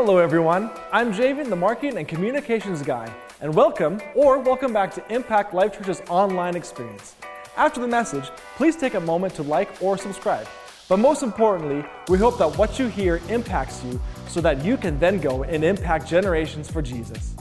[0.00, 0.70] Hello, everyone.
[0.92, 5.76] I'm Javen, the marketing and communications guy, and welcome or welcome back to Impact Life
[5.76, 7.16] Church's online experience.
[7.56, 10.46] After the message, please take a moment to like or subscribe.
[10.88, 15.00] But most importantly, we hope that what you hear impacts you so that you can
[15.00, 17.34] then go and impact generations for Jesus.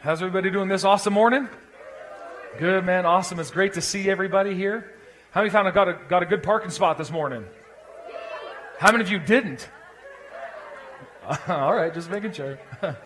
[0.00, 1.48] How's everybody doing this awesome morning?
[2.58, 3.06] Good, man.
[3.06, 3.40] Awesome.
[3.40, 4.92] It's great to see everybody here.
[5.30, 7.46] How many found I got a, got a good parking spot this morning?
[8.78, 9.70] How many of you didn't?
[11.48, 12.58] All right, just making sure.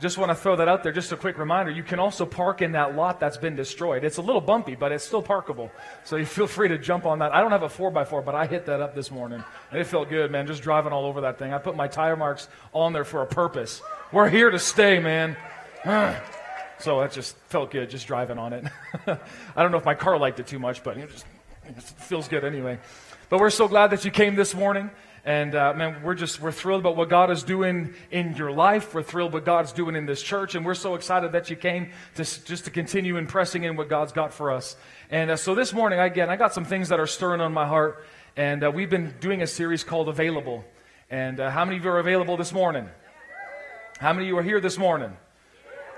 [0.00, 0.92] just want to throw that out there.
[0.92, 4.04] Just a quick reminder you can also park in that lot that's been destroyed.
[4.04, 5.70] It's a little bumpy, but it's still parkable.
[6.04, 7.32] So you feel free to jump on that.
[7.32, 9.44] I don't have a 4x4, but I hit that up this morning.
[9.70, 11.52] And it felt good, man, just driving all over that thing.
[11.52, 13.80] I put my tire marks on there for a purpose.
[14.12, 15.36] We're here to stay, man.
[16.80, 18.64] so that just felt good, just driving on it.
[19.06, 21.26] I don't know if my car liked it too much, but it just
[21.66, 22.78] it feels good anyway.
[23.28, 24.90] But we're so glad that you came this morning.
[25.26, 28.92] And uh, man, we're just we're thrilled about what God is doing in your life.
[28.92, 31.92] We're thrilled what God's doing in this church, and we're so excited that you came
[32.16, 34.76] to just to continue impressing in what God's got for us.
[35.10, 37.66] And uh, so this morning, again, I got some things that are stirring on my
[37.66, 38.04] heart,
[38.36, 40.62] and uh, we've been doing a series called Available.
[41.10, 42.86] And uh, how many of you are available this morning?
[43.98, 45.16] How many of you are here this morning?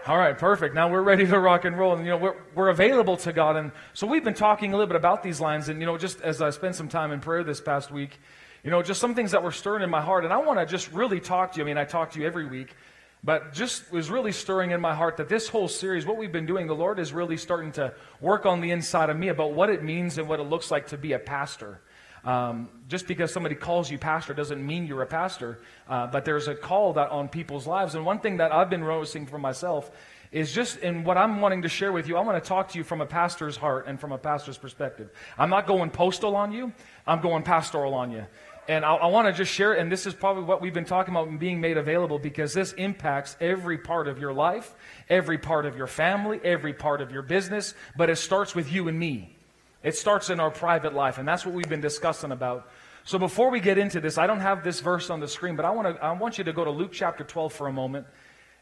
[0.06, 0.72] All right, perfect.
[0.72, 1.94] Now we're ready to rock and roll.
[1.94, 3.56] And, you know, we're, we're available to God.
[3.56, 5.68] And so we've been talking a little bit about these lines.
[5.68, 8.20] And, you know, just as I spent some time in prayer this past week,
[8.66, 10.24] you know, just some things that were stirring in my heart.
[10.24, 11.64] And I want to just really talk to you.
[11.64, 12.74] I mean, I talk to you every week,
[13.22, 16.46] but just was really stirring in my heart that this whole series, what we've been
[16.46, 19.70] doing, the Lord is really starting to work on the inside of me about what
[19.70, 21.80] it means and what it looks like to be a pastor.
[22.24, 26.48] Um, just because somebody calls you pastor doesn't mean you're a pastor, uh, but there's
[26.48, 27.94] a call that on people's lives.
[27.94, 29.92] And one thing that I've been noticing for myself
[30.32, 32.16] is just in what I'm wanting to share with you.
[32.16, 35.08] I want to talk to you from a pastor's heart and from a pastor's perspective.
[35.38, 36.72] I'm not going postal on you,
[37.06, 38.26] I'm going pastoral on you.
[38.68, 41.14] And I, I want to just share, and this is probably what we've been talking
[41.14, 44.74] about being made available because this impacts every part of your life,
[45.08, 48.88] every part of your family, every part of your business, but it starts with you
[48.88, 49.36] and me.
[49.82, 52.68] It starts in our private life, and that's what we've been discussing about.
[53.04, 55.64] So before we get into this, I don't have this verse on the screen, but
[55.64, 58.06] I want, to, I want you to go to Luke chapter 12 for a moment.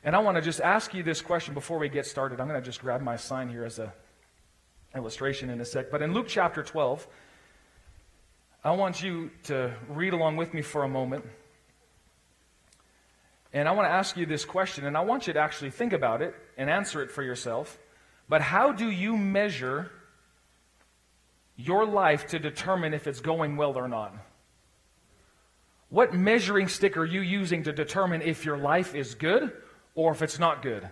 [0.02, 2.40] And I want to just ask you this question before we get started.
[2.40, 3.90] I'm going to just grab my sign here as a
[4.94, 5.90] illustration in a sec.
[5.90, 7.06] But in Luke chapter 12,
[8.64, 11.26] I want you to read along with me for a moment.
[13.52, 15.92] And I want to ask you this question, and I want you to actually think
[15.92, 17.78] about it and answer it for yourself.
[18.26, 19.90] But how do you measure
[21.56, 24.14] your life to determine if it's going well or not?
[25.90, 29.52] What measuring stick are you using to determine if your life is good
[29.94, 30.88] or if it's not good?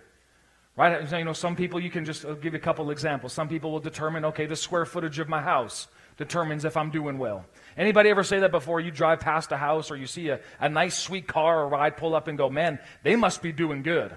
[0.76, 1.10] Right?
[1.10, 3.32] You know, some people, you can just I'll give you a couple examples.
[3.32, 5.88] Some people will determine, okay, the square footage of my house
[6.22, 7.44] determines if I'm doing well.
[7.76, 10.68] Anybody ever say that before you drive past a house or you see a, a
[10.68, 14.14] nice sweet car or ride pull up and go, man, they must be doing good?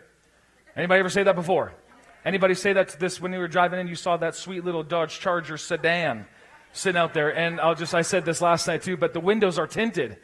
[0.76, 1.74] Anybody ever say that before?
[2.24, 4.84] Anybody say that to this when you were driving in, you saw that sweet little
[4.84, 6.26] Dodge Charger sedan
[6.74, 9.58] sitting out there, and I'll just, I said this last night too, but the windows
[9.58, 10.18] are tinted.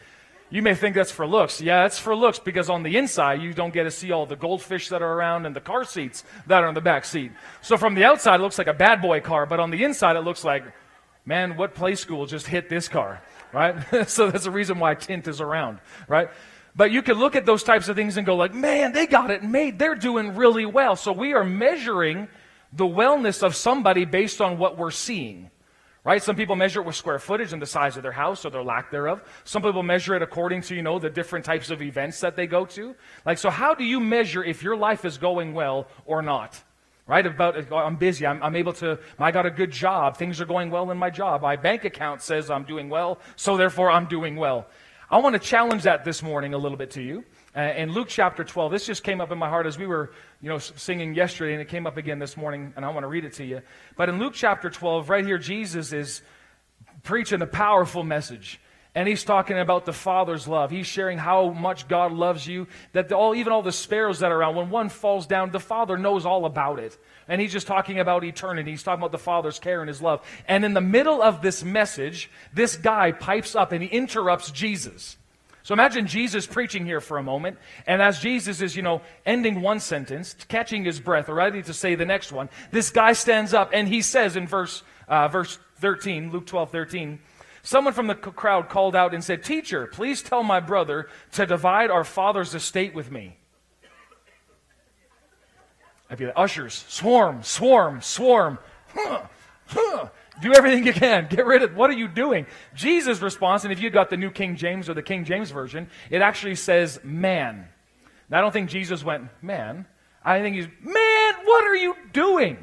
[0.50, 1.62] You may think that's for looks.
[1.62, 4.36] Yeah, it's for looks because on the inside you don't get to see all the
[4.36, 7.32] goldfish that are around and the car seats that are in the back seat.
[7.62, 10.18] So from the outside it looks like a bad boy car, but on the inside
[10.18, 10.66] it looks like
[11.26, 13.22] man, what play school just hit this car,
[13.54, 13.76] right?
[14.10, 16.30] so that's the reason why tint is around, right?
[16.76, 19.30] But you can look at those types of things and go like, man, they got
[19.30, 19.78] it made.
[19.78, 20.96] They're doing really well.
[20.96, 22.30] So we are measuring
[22.72, 25.52] the wellness of somebody based on what we're seeing.
[26.04, 26.24] Right?
[26.24, 28.64] Some people measure it with square footage and the size of their house or their
[28.64, 29.22] lack thereof.
[29.44, 32.48] Some people measure it according to, you know, the different types of events that they
[32.48, 32.96] go to.
[33.24, 36.64] Like, so how do you measure if your life is going well or not?
[37.12, 37.26] Right?
[37.26, 38.26] About I'm busy.
[38.26, 38.98] I'm, I'm, able to.
[39.20, 40.16] I got a good job.
[40.16, 41.42] Things are going well in my job.
[41.42, 44.68] My bank account says I'm doing well, so therefore I'm doing well.
[45.10, 47.26] I want to challenge that this morning a little bit to you.
[47.54, 50.14] Uh, in Luke chapter 12, this just came up in my heart as we were,
[50.42, 53.10] you know, singing yesterday, and it came up again this morning, and I want to
[53.10, 53.62] read it to you.
[53.98, 56.22] But in Luke chapter 12, right here, Jesus is
[57.04, 58.62] preaching a powerful message.
[58.94, 60.70] And he's talking about the Father's love.
[60.70, 64.38] He's sharing how much God loves you, that all, even all the sparrows that are
[64.38, 66.98] around, when one falls down, the Father knows all about it.
[67.30, 68.72] And he's just talking about eternity.
[68.72, 70.22] He's talking about the Father's care and his love.
[70.46, 75.16] And in the middle of this message, this guy pipes up and he interrupts Jesus.
[75.64, 79.62] So imagine Jesus preaching here for a moment, and as Jesus is, you know, ending
[79.62, 83.70] one sentence, catching his breath, ready to say the next one, this guy stands up
[83.72, 87.20] and he says in verse, uh, verse 13, Luke 12, 13,
[87.64, 91.92] Someone from the crowd called out and said, Teacher, please tell my brother to divide
[91.92, 93.38] our father's estate with me.
[96.10, 98.60] I'd be like, ushers, swarm, swarm, swarm.
[98.94, 99.22] Huh,
[99.68, 100.10] huh.
[100.42, 101.28] Do everything you can.
[101.30, 102.48] Get rid of what are you doing?
[102.76, 105.90] Jesus' response, and if you got the New King James or the King James Version,
[106.10, 107.68] it actually says man.
[108.32, 109.86] I don't think Jesus went, man.
[110.24, 112.58] I think he's, man, what are you doing?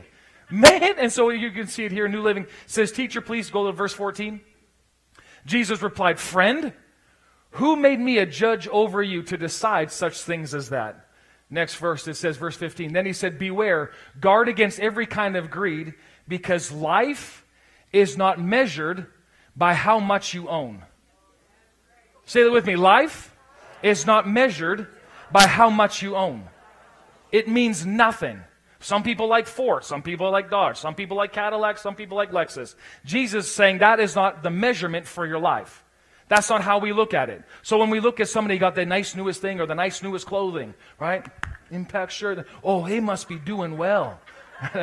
[0.51, 0.95] Man.
[0.99, 2.47] And so you can see it here New Living.
[2.67, 4.41] Says, teacher, please go to verse 14.
[5.47, 6.73] Jesus replied, friend,
[7.53, 11.07] who made me a judge over you to decide such things as that?
[11.51, 12.93] Next verse, it says, verse 15.
[12.93, 13.91] Then he said, Beware,
[14.21, 15.95] guard against every kind of greed,
[16.27, 17.45] because life
[17.91, 19.07] is not measured
[19.57, 20.83] by how much you own.
[22.27, 22.77] Say that with me.
[22.77, 23.35] Life
[23.83, 24.87] is not measured
[25.33, 26.49] by how much you own.
[27.33, 28.43] It means nothing.
[28.81, 32.31] Some people like Ford, some people like Dodge, some people like Cadillac, some people like
[32.31, 32.77] Lexus.
[33.05, 35.85] Jesus saying that is not the measurement for your life.
[36.29, 37.43] That's not how we look at it.
[37.63, 40.27] So when we look at somebody got the nice newest thing or the nice newest
[40.27, 41.27] clothing, right?
[41.71, 42.47] Impact shirt.
[42.63, 44.21] Oh, he must be doing well.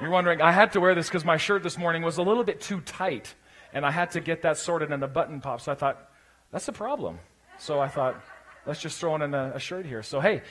[0.00, 2.44] You're wondering, I had to wear this because my shirt this morning was a little
[2.44, 3.34] bit too tight.
[3.72, 5.60] And I had to get that sorted and the button pop.
[5.60, 6.10] So I thought,
[6.50, 7.18] that's a problem.
[7.58, 8.20] So I thought,
[8.66, 10.02] let's just throw in a, a shirt here.
[10.02, 10.42] So hey,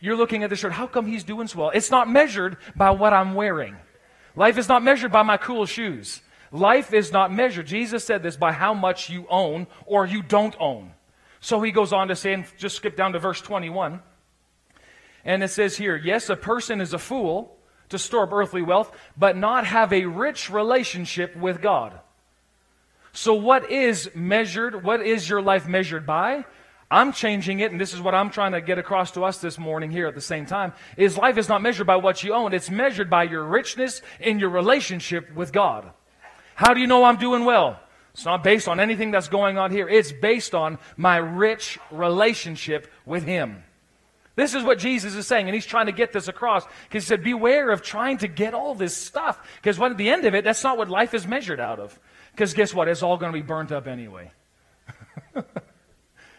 [0.00, 0.72] you're looking at the shirt.
[0.72, 1.70] How come he's doing so well?
[1.70, 3.76] It's not measured by what I'm wearing.
[4.34, 6.22] Life is not measured by my cool shoes.
[6.52, 7.66] Life is not measured.
[7.66, 10.92] Jesus said this by how much you own or you don't own.
[11.40, 14.00] So he goes on to say, and just skip down to verse 21.
[15.24, 17.56] And it says here, yes, a person is a fool
[17.90, 21.98] to store up earthly wealth, but not have a rich relationship with God.
[23.12, 24.84] So, what is measured?
[24.84, 26.44] What is your life measured by?
[26.90, 29.58] I'm changing it, and this is what I'm trying to get across to us this
[29.58, 32.52] morning here at the same time, is life is not measured by what you own.
[32.52, 35.90] It's measured by your richness in your relationship with God.
[36.56, 37.78] How do you know I'm doing well?
[38.12, 39.88] It's not based on anything that's going on here.
[39.88, 43.62] It's based on my rich relationship with Him.
[44.34, 47.08] This is what Jesus is saying, and he's trying to get this across because he
[47.08, 49.38] said, Beware of trying to get all this stuff.
[49.56, 51.98] Because at the end of it, that's not what life is measured out of.
[52.32, 52.88] Because guess what?
[52.88, 54.30] It's all going to be burnt up anyway.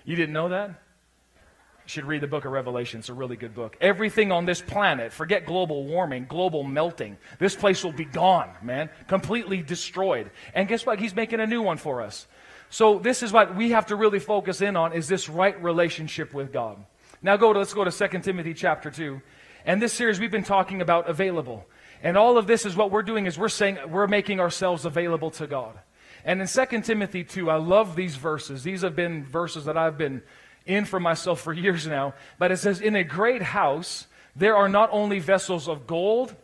[0.06, 0.69] you didn't know that?
[0.69, 3.00] You should read the book of Revelation.
[3.00, 3.75] It's a really good book.
[3.81, 7.18] Everything on this planet, forget global warming, global melting.
[7.39, 8.89] This place will be gone, man.
[9.07, 10.30] Completely destroyed.
[10.53, 11.00] And guess what?
[11.00, 12.27] He's making a new one for us.
[12.69, 16.33] So this is what we have to really focus in on is this right relationship
[16.33, 16.77] with God.
[17.21, 19.21] Now go to let's go to 2 Timothy chapter 2.
[19.65, 21.65] And this series we've been talking about available.
[22.01, 25.31] And all of this is what we're doing is we're saying we're making ourselves available
[25.31, 25.77] to God.
[26.23, 28.63] And in 2 Timothy 2, I love these verses.
[28.63, 30.21] These have been verses that I've been
[30.65, 32.13] in for myself for years now.
[32.38, 36.35] But it says, In a great house, there are not only vessels of gold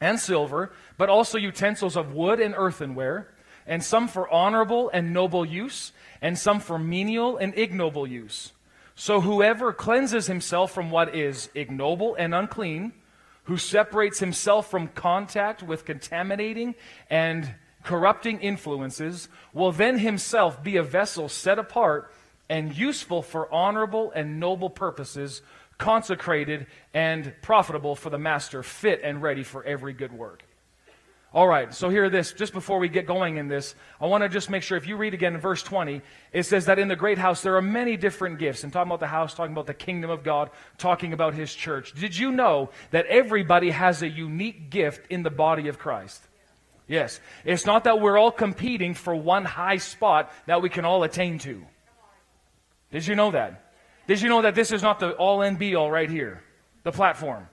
[0.00, 3.32] and silver, but also utensils of wood and earthenware,
[3.66, 8.52] and some for honorable and noble use, and some for menial and ignoble use.
[8.94, 12.92] So whoever cleanses himself from what is ignoble and unclean,
[13.44, 16.74] who separates himself from contact with contaminating
[17.10, 17.54] and
[17.86, 22.12] corrupting influences, will then himself be a vessel set apart
[22.48, 25.40] and useful for honorable and noble purposes,
[25.78, 30.42] consecrated and profitable for the master, fit and ready for every good work.
[31.32, 34.28] All right, so here this, just before we get going in this, I want to
[34.28, 36.02] just make sure if you read again in verse 20,
[36.32, 38.64] it says that in the great house there are many different gifts.
[38.64, 41.92] And talking about the house, talking about the kingdom of God, talking about his church.
[41.92, 46.25] Did you know that everybody has a unique gift in the body of Christ?
[46.88, 47.20] Yes.
[47.44, 51.38] It's not that we're all competing for one high spot that we can all attain
[51.40, 51.64] to.
[52.92, 53.72] Did you know that?
[54.06, 56.42] Did you know that this is not the all and be all right here?
[56.84, 57.48] The platform.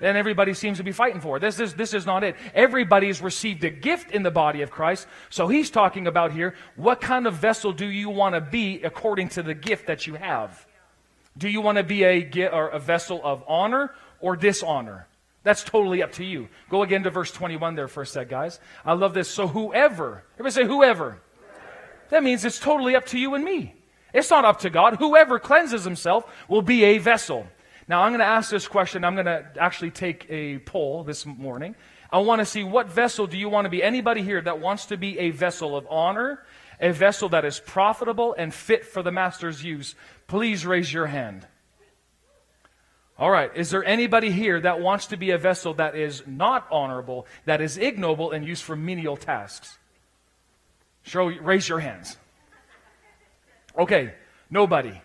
[0.00, 1.40] And everybody seems to be fighting for.
[1.40, 2.36] This is, this is not it.
[2.54, 5.08] Everybody's received a gift in the body of Christ.
[5.28, 9.30] So he's talking about here, what kind of vessel do you want to be according
[9.30, 10.66] to the gift that you have?
[11.36, 15.07] Do you want to be a, or a vessel of honor or dishonor?
[15.48, 16.50] That's totally up to you.
[16.68, 18.60] Go again to verse 21 there for a sec, guys.
[18.84, 19.30] I love this.
[19.30, 21.22] So whoever, everybody say whoever.
[22.10, 23.74] That means it's totally up to you and me.
[24.12, 24.96] It's not up to God.
[24.96, 27.46] Whoever cleanses himself will be a vessel.
[27.88, 29.06] Now, I'm going to ask this question.
[29.06, 31.74] I'm going to actually take a poll this morning.
[32.12, 33.82] I want to see what vessel do you want to be?
[33.82, 36.44] Anybody here that wants to be a vessel of honor,
[36.78, 39.94] a vessel that is profitable and fit for the master's use,
[40.26, 41.46] please raise your hand.
[43.18, 43.50] All right.
[43.56, 47.60] Is there anybody here that wants to be a vessel that is not honorable, that
[47.60, 49.76] is ignoble, and used for menial tasks?
[51.02, 52.16] Show, raise your hands.
[53.76, 54.12] Okay.
[54.50, 55.00] Nobody.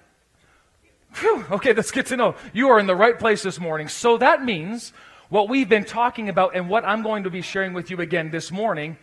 [1.15, 2.35] Whew, okay, that's good to know.
[2.53, 3.87] You are in the right place this morning.
[3.87, 4.93] So that means
[5.29, 8.31] what we've been talking about and what I'm going to be sharing with you again
[8.31, 8.97] this morning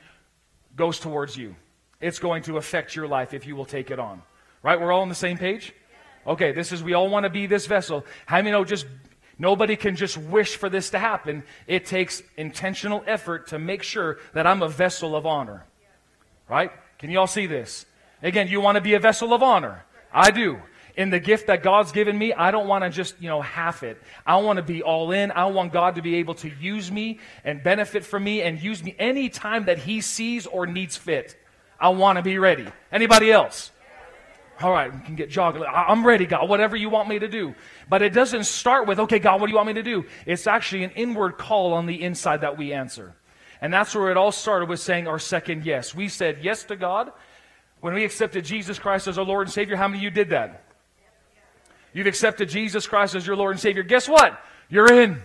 [0.76, 1.56] goes towards you.
[2.00, 4.22] It's going to affect your life if you will take it on.
[4.62, 4.80] Right?
[4.80, 5.72] We're all on the same page?
[6.26, 8.04] Okay, this is, we all want to be this vessel.
[8.26, 8.86] How many know just
[9.40, 11.44] Nobody can just wish for this to happen.
[11.66, 15.64] It takes intentional effort to make sure that I'm a vessel of honor.
[16.46, 16.70] Right?
[16.98, 17.86] Can you all see this?
[18.22, 19.86] Again, you want to be a vessel of honor.
[20.12, 20.60] I do.
[20.94, 23.82] In the gift that God's given me, I don't want to just, you know, half
[23.82, 24.02] it.
[24.26, 25.30] I want to be all in.
[25.30, 28.84] I want God to be able to use me and benefit from me and use
[28.84, 31.34] me any time that He sees or needs fit.
[31.80, 32.66] I want to be ready.
[32.92, 33.70] Anybody else?
[34.60, 35.64] All right, we can get jogging.
[35.64, 37.54] I'm ready, God, whatever you want me to do.
[37.88, 40.04] But it doesn't start with, okay, God, what do you want me to do?
[40.26, 43.14] It's actually an inward call on the inside that we answer.
[43.62, 45.94] And that's where it all started with saying our second yes.
[45.94, 47.10] We said yes to God.
[47.80, 50.30] When we accepted Jesus Christ as our Lord and Savior, how many of you did
[50.30, 50.64] that?
[51.94, 53.82] You've accepted Jesus Christ as your Lord and Savior.
[53.82, 54.38] Guess what?
[54.68, 55.22] You're in.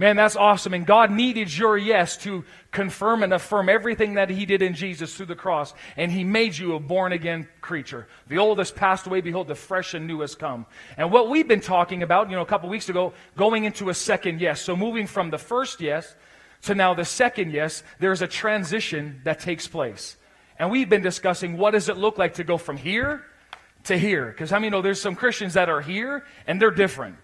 [0.00, 0.72] Man, that's awesome.
[0.72, 5.14] And God needed your yes to confirm and affirm everything that He did in Jesus
[5.14, 5.74] through the cross.
[5.94, 8.08] And He made you a born again creature.
[8.26, 9.20] The old has passed away.
[9.20, 10.64] Behold, the fresh and new has come.
[10.96, 13.94] And what we've been talking about, you know, a couple weeks ago, going into a
[13.94, 14.62] second yes.
[14.62, 16.14] So moving from the first yes
[16.62, 20.16] to now the second yes, there's a transition that takes place.
[20.58, 23.22] And we've been discussing what does it look like to go from here
[23.84, 24.28] to here?
[24.28, 27.16] Because how many know there's some Christians that are here and they're different.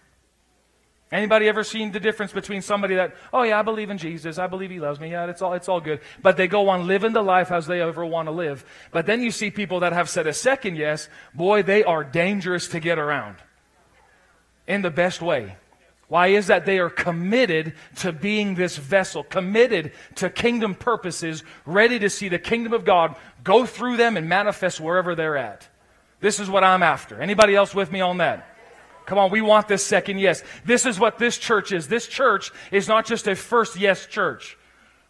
[1.13, 4.49] Anybody ever seen the difference between somebody that, oh yeah, I believe in Jesus, I
[4.49, 7.13] believe he loves me, yeah, it's all, it's all good, but they go on living
[7.13, 8.65] the life as they ever want to live.
[8.91, 12.67] But then you see people that have said a second yes, boy, they are dangerous
[12.69, 13.37] to get around.
[14.67, 15.57] In the best way.
[16.09, 16.67] Why is that?
[16.67, 22.39] They are committed to being this vessel, committed to kingdom purposes, ready to see the
[22.39, 25.69] kingdom of God go through them and manifest wherever they're at.
[26.21, 27.21] This is what I'm after.
[27.21, 28.56] Anybody else with me on that?
[29.07, 30.43] Come on, we want this second yes.
[30.65, 31.89] This is what this church is.
[31.89, 34.59] This church is not just a first yes church.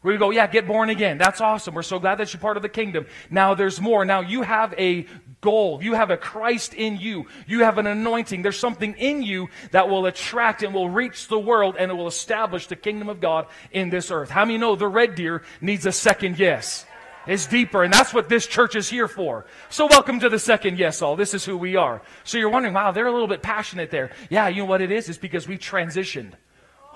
[0.03, 1.19] We go, yeah, get born again.
[1.19, 1.75] That's awesome.
[1.75, 3.07] We're so glad that you're part of the kingdom.
[3.29, 4.05] Now there's more.
[4.05, 5.07] Now you have a
[5.41, 5.83] goal.
[5.83, 7.27] You have a Christ in you.
[7.49, 8.43] You have an anointing.
[8.43, 12.07] There's something in you that will attract and will reach the world and it will
[12.07, 14.31] establish the kingdom of God in this earth.
[14.31, 16.87] How many know the red deer needs a second yes?
[17.27, 19.47] Is deeper, and that's what this church is here for.
[19.69, 21.17] So, welcome to the second yes, all.
[21.17, 22.03] This is who we are.
[22.25, 24.11] So, you're wondering, wow, they're a little bit passionate there.
[24.31, 25.09] Yeah, you know what it is?
[25.09, 26.33] It's because we transitioned.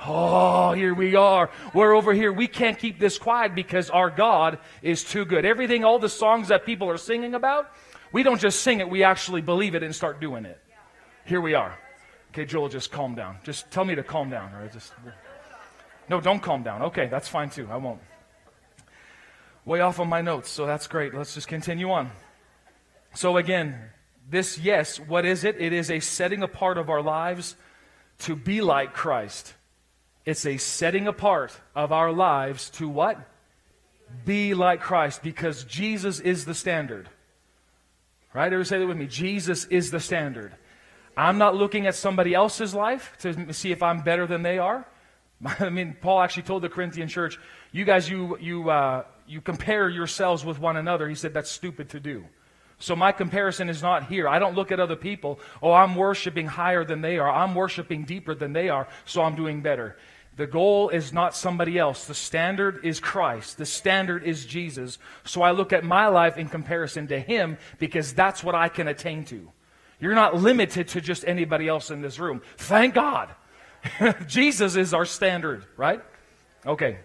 [0.06, 1.50] Oh, here we are.
[1.74, 2.32] We're over here.
[2.32, 5.44] We can't keep this quiet because our God is too good.
[5.44, 7.70] Everything, all the songs that people are singing about,
[8.12, 10.58] we don't just sing it, we actually believe it and start doing it.
[11.26, 11.78] Here we are.
[12.30, 13.38] Okay, Joel, just calm down.
[13.44, 14.52] Just tell me to calm down.
[14.52, 14.72] Right?
[14.72, 14.92] Just,
[16.08, 16.82] no, don't calm down.
[16.82, 17.68] Okay, that's fine too.
[17.70, 18.00] I won't
[19.70, 21.14] way off on my notes, so that's great.
[21.14, 22.10] Let's just continue on.
[23.14, 23.78] So, again,
[24.28, 25.60] this yes, what is it?
[25.60, 27.54] It is a setting apart of our lives
[28.20, 29.54] to be like Christ.
[30.26, 33.16] It's a setting apart of our lives to what?
[34.24, 37.08] Be like Christ because Jesus is the standard.
[38.34, 38.46] Right?
[38.46, 39.06] Everybody say that with me.
[39.06, 40.52] Jesus is the standard.
[41.16, 44.84] I'm not looking at somebody else's life to see if I'm better than they are.
[45.60, 47.38] I mean, Paul actually told the Corinthian church,
[47.72, 51.08] you guys, you, you, uh, you compare yourselves with one another.
[51.08, 52.24] He said that's stupid to do.
[52.80, 54.26] So my comparison is not here.
[54.26, 55.38] I don't look at other people.
[55.62, 57.30] Oh, I'm worshiping higher than they are.
[57.30, 59.96] I'm worshiping deeper than they are, so I'm doing better.
[60.36, 62.06] The goal is not somebody else.
[62.06, 63.58] The standard is Christ.
[63.58, 64.98] The standard is Jesus.
[65.24, 68.88] So I look at my life in comparison to Him because that's what I can
[68.88, 69.50] attain to.
[70.00, 72.40] You're not limited to just anybody else in this room.
[72.56, 73.28] Thank God.
[74.26, 76.02] Jesus is our standard, right?
[76.64, 76.98] Okay.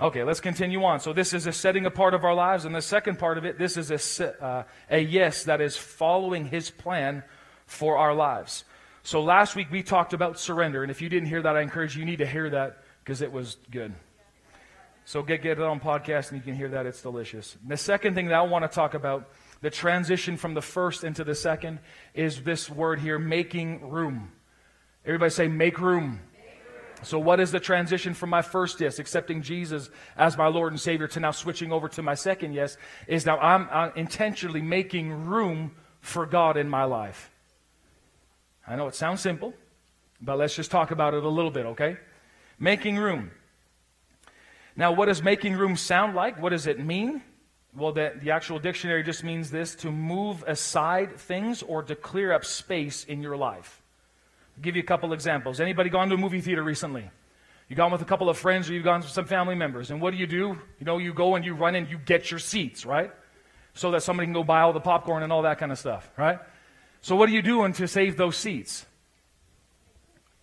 [0.00, 1.00] Okay, let's continue on.
[1.00, 2.64] So, this is a setting apart of our lives.
[2.64, 6.46] And the second part of it, this is a, uh, a yes that is following
[6.46, 7.24] his plan
[7.66, 8.64] for our lives.
[9.02, 10.82] So, last week we talked about surrender.
[10.82, 13.22] And if you didn't hear that, I encourage you, you need to hear that because
[13.22, 13.92] it was good.
[15.04, 16.86] So, get, get it on podcast and you can hear that.
[16.86, 17.56] It's delicious.
[17.60, 19.28] And the second thing that I want to talk about,
[19.62, 21.80] the transition from the first into the second,
[22.14, 24.30] is this word here making room.
[25.04, 26.20] Everybody say, make room.
[27.02, 30.80] So, what is the transition from my first yes, accepting Jesus as my Lord and
[30.80, 32.76] Savior, to now switching over to my second yes?
[33.06, 37.30] Is now I'm, I'm intentionally making room for God in my life.
[38.66, 39.54] I know it sounds simple,
[40.20, 41.96] but let's just talk about it a little bit, okay?
[42.58, 43.30] Making room.
[44.76, 46.40] Now, what does making room sound like?
[46.40, 47.22] What does it mean?
[47.74, 52.32] Well, the, the actual dictionary just means this to move aside things or to clear
[52.32, 53.77] up space in your life.
[54.58, 55.60] I'll give you a couple examples.
[55.60, 57.08] Anybody gone to a movie theater recently?
[57.68, 59.92] You gone with a couple of friends or you've gone with some family members.
[59.92, 60.58] And what do you do?
[60.80, 63.12] You know, you go and you run and you get your seats, right?
[63.74, 66.10] So that somebody can go buy all the popcorn and all that kind of stuff,
[66.16, 66.40] right?
[67.02, 68.84] So what are you doing to save those seats?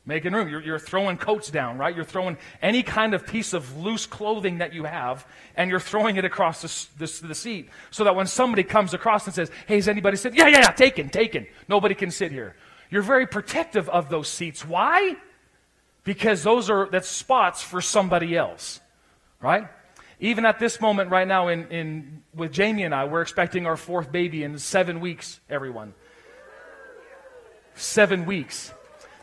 [0.05, 0.48] Making room.
[0.48, 1.93] You're, you're, throwing coats down, right?
[1.93, 6.15] You're throwing any kind of piece of loose clothing that you have, and you're throwing
[6.15, 9.75] it across the, the, the seat so that when somebody comes across and says, Hey,
[9.75, 10.36] has anybody sit?
[10.36, 11.48] Yeah, yeah, yeah, taken, taken.
[11.67, 12.55] Nobody can sit here.
[12.95, 14.65] You're very protective of those seats.
[14.65, 15.17] Why?
[16.05, 18.79] because those are that's spots for somebody else,
[19.41, 19.67] right?
[20.21, 23.75] Even at this moment right now in, in with Jamie and I, we're expecting our
[23.75, 25.93] fourth baby in seven weeks, everyone.
[27.73, 28.71] Seven weeks.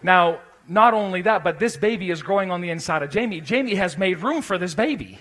[0.03, 3.41] Now, not only that, but this baby is growing on the inside of Jamie.
[3.41, 5.19] Jamie has made room for this baby.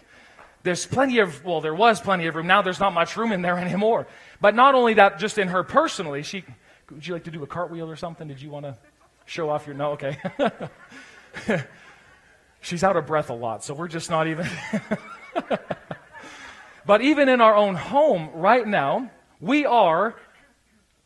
[0.63, 2.47] There's plenty of, well, there was plenty of room.
[2.47, 4.07] Now there's not much room in there anymore.
[4.41, 6.43] But not only that, just in her personally, she,
[6.91, 8.27] would you like to do a cartwheel or something?
[8.27, 8.77] Did you want to
[9.25, 10.17] show off your, no, okay.
[12.61, 14.47] She's out of breath a lot, so we're just not even.
[16.85, 20.15] but even in our own home right now, we are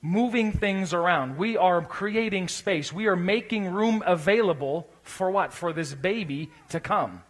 [0.01, 1.37] moving things around.
[1.37, 2.91] We are creating space.
[2.91, 5.53] We are making room available for what?
[5.53, 7.23] For this baby to come.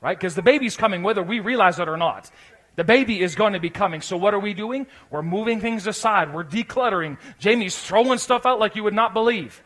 [0.00, 0.16] Right?
[0.16, 2.30] Because the baby's coming whether we realize it or not.
[2.78, 4.00] The baby is going to be coming.
[4.00, 4.86] So what are we doing?
[5.10, 6.32] We're moving things aside.
[6.32, 7.18] We're decluttering.
[7.40, 9.64] Jamie's throwing stuff out like you would not believe.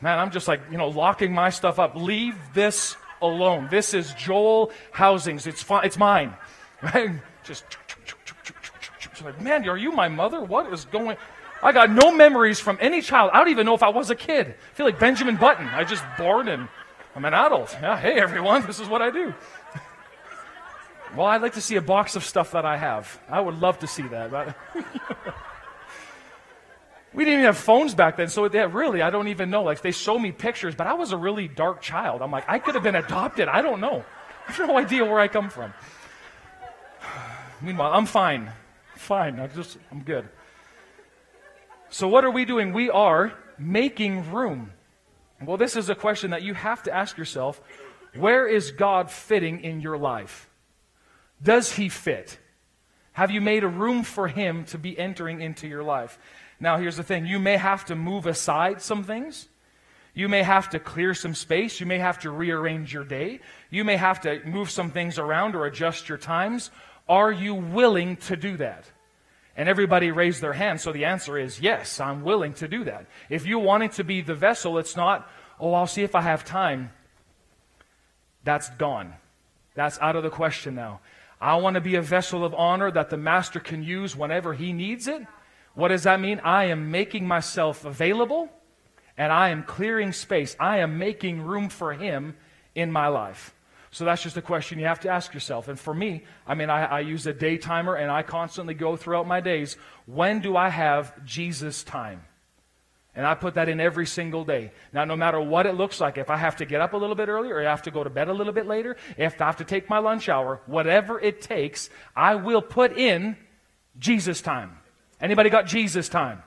[0.00, 1.96] Man, I'm just like, you know, locking my stuff up.
[1.96, 3.66] Leave this alone.
[3.72, 5.48] This is Joel Housing's.
[5.48, 5.84] It's fine.
[5.84, 6.32] It's mine.
[6.82, 7.10] Right?
[7.42, 7.64] Just
[9.24, 10.40] like, man, are you my mother?
[10.40, 11.16] What is going?
[11.60, 13.30] I got no memories from any child.
[13.32, 14.48] I don't even know if I was a kid.
[14.48, 15.66] I feel like Benjamin Button.
[15.66, 16.68] I just born and
[17.16, 17.76] I'm an adult.
[17.80, 19.34] Yeah, hey everyone, this is what I do.
[21.16, 23.20] Well, I'd like to see a box of stuff that I have.
[23.28, 24.56] I would love to see that.
[27.14, 29.62] We didn't even have phones back then, so really, I don't even know.
[29.62, 32.22] Like, they show me pictures, but I was a really dark child.
[32.22, 33.46] I'm like, I could have been adopted.
[33.46, 34.04] I don't know.
[34.48, 35.72] I have no idea where I come from.
[37.62, 38.50] Meanwhile, I'm fine.
[38.96, 39.38] Fine.
[39.38, 40.28] I'm just, I'm good.
[41.88, 42.72] So, what are we doing?
[42.72, 44.72] We are making room.
[45.40, 47.60] Well, this is a question that you have to ask yourself
[48.16, 50.48] where is God fitting in your life?
[51.42, 52.38] Does he fit?
[53.12, 56.18] Have you made a room for him to be entering into your life?
[56.58, 59.48] Now, here's the thing you may have to move aside some things.
[60.14, 61.80] You may have to clear some space.
[61.80, 63.40] You may have to rearrange your day.
[63.70, 66.70] You may have to move some things around or adjust your times.
[67.08, 68.84] Are you willing to do that?
[69.56, 73.06] And everybody raised their hand, so the answer is yes, I'm willing to do that.
[73.28, 75.28] If you want it to be the vessel, it's not,
[75.60, 76.90] oh, I'll see if I have time.
[78.42, 79.14] That's gone.
[79.74, 81.00] That's out of the question now.
[81.44, 84.72] I want to be a vessel of honor that the master can use whenever he
[84.72, 85.26] needs it.
[85.74, 86.40] What does that mean?
[86.42, 88.48] I am making myself available
[89.16, 90.56] and I am clearing space.
[90.58, 92.36] I am making room for Him
[92.74, 93.54] in my life.
[93.90, 95.68] So that's just a question you have to ask yourself.
[95.68, 98.96] And for me, I mean, I, I, use a day timer and I constantly go
[98.96, 99.76] throughout my days.
[100.06, 102.24] When do I have Jesus time?
[103.16, 104.72] And I put that in every single day.
[104.92, 107.14] Now, no matter what it looks like, if I have to get up a little
[107.14, 109.46] bit earlier, or I have to go to bed a little bit later, if I
[109.46, 113.36] have to take my lunch hour, whatever it takes, I will put in
[113.98, 114.78] Jesus time.
[115.20, 116.42] Anybody got Jesus time?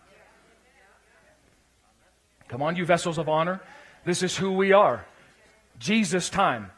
[2.49, 3.61] Come on, you vessels of honor.
[4.05, 5.05] This is who we are.
[5.79, 6.71] Jesus time.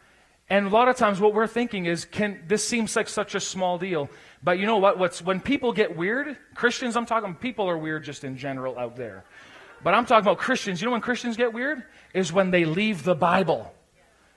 [0.50, 3.40] And a lot of times what we're thinking is, can this seems like such a
[3.40, 4.10] small deal.
[4.42, 4.98] But you know what?
[4.98, 8.96] What's when people get weird, Christians, I'm talking people are weird just in general out
[8.96, 9.26] there.
[9.84, 10.82] But I'm talking about Christians.
[10.82, 11.84] You know when Christians get weird?
[12.14, 13.74] Is when they leave the Bible.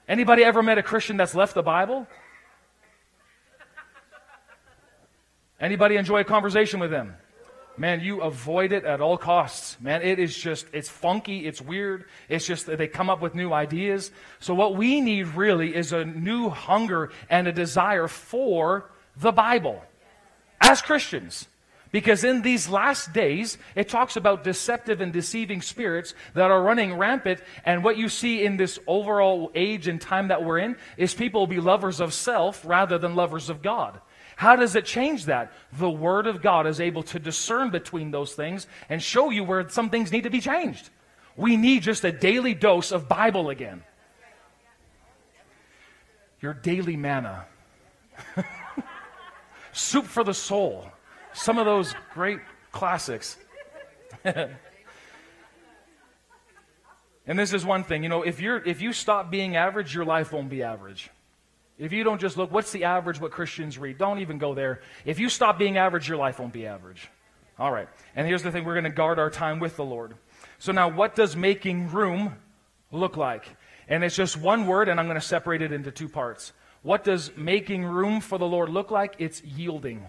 [0.09, 2.07] Anybody ever met a Christian that's left the Bible?
[5.61, 7.15] Anybody enjoy a conversation with them?
[7.77, 9.77] man, you avoid it at all costs.
[9.81, 12.05] Man, it is just, it's funky, it's weird.
[12.29, 14.11] It's just that they come up with new ideas.
[14.41, 19.83] So what we need really is a new hunger and a desire for the Bible
[20.61, 21.47] as Christians.
[21.93, 26.97] Because in these last days, it talks about deceptive and deceiving spirits that are running
[26.97, 27.41] rampant.
[27.67, 31.43] And what you see in this overall age and time that we're in is people
[31.43, 34.01] will be lovers of self rather than lovers of God.
[34.37, 35.53] How does it change that?
[35.75, 39.69] The Word of God is able to discern between those things and show you where
[39.69, 40.89] some things need to be changed.
[41.37, 43.85] We need just a daily dose of Bible again.
[46.41, 47.45] Your daily manna.
[49.73, 50.91] Soup for the soul.
[51.35, 52.41] Some of those great
[52.71, 53.37] classics.
[54.25, 54.49] and
[57.27, 60.33] this is one thing, you know, if you're if you stop being average, your life
[60.33, 61.11] won't be average.
[61.79, 63.99] If you don't just look, what's the average what Christians read?
[63.99, 64.83] Don't even go there.
[65.05, 67.09] If you stop being average, your life won't be average.
[67.59, 67.89] All right.
[68.15, 70.15] And here's the thing we're going to guard our time with the Lord.
[70.59, 72.37] So now, what does making room
[72.91, 73.47] look like?
[73.89, 76.53] And it's just one word, and I'm going to separate it into two parts.
[76.83, 79.17] What does making room for the Lord look like?
[79.19, 80.07] It's yielding.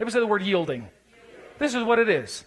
[0.00, 0.88] Ever say the word yielding?
[1.58, 2.44] This is what it is.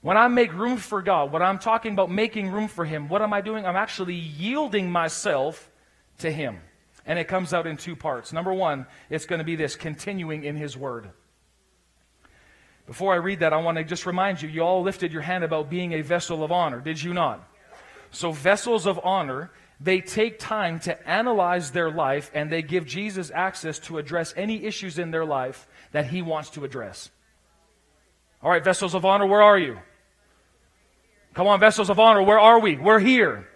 [0.00, 3.22] When I make room for God, when I'm talking about making room for Him, what
[3.22, 3.66] am I doing?
[3.66, 5.70] I'm actually yielding myself
[6.18, 6.58] to Him.
[7.04, 8.32] And it comes out in two parts.
[8.32, 11.10] Number one, it's going to be this continuing in His Word.
[12.86, 15.44] Before I read that, I want to just remind you, you all lifted your hand
[15.44, 17.46] about being a vessel of honor, did you not?
[18.10, 23.30] So, vessels of honor, they take time to analyze their life and they give Jesus
[23.32, 27.10] access to address any issues in their life that he wants to address.
[28.42, 29.78] All right, vessels of honor, where are you?
[31.34, 32.76] Come on, vessels of honor, where are we?
[32.76, 33.48] We're here.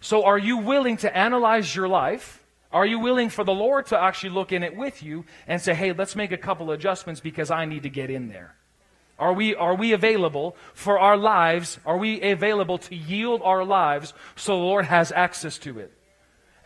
[0.00, 2.42] So, are you willing to analyze your life?
[2.72, 5.74] Are you willing for the Lord to actually look in it with you and say,
[5.74, 8.56] hey, let's make a couple adjustments because I need to get in there?
[9.22, 11.78] Are we, are we available for our lives?
[11.86, 15.92] Are we available to yield our lives so the Lord has access to it?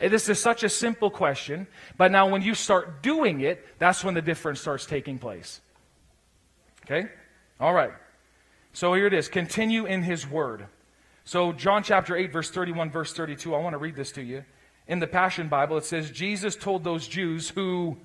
[0.01, 1.67] This is such a simple question,
[1.99, 5.61] but now when you start doing it, that's when the difference starts taking place.
[6.87, 7.11] Okay?
[7.61, 7.93] All right.
[8.73, 9.29] So here it is.
[9.29, 10.67] Continue in his word.
[11.25, 14.47] So, John chapter 8, verse 31, verse 32, I want to read this to you.
[14.89, 17.99] In the Passion Bible, it says, Jesus told those Jews who,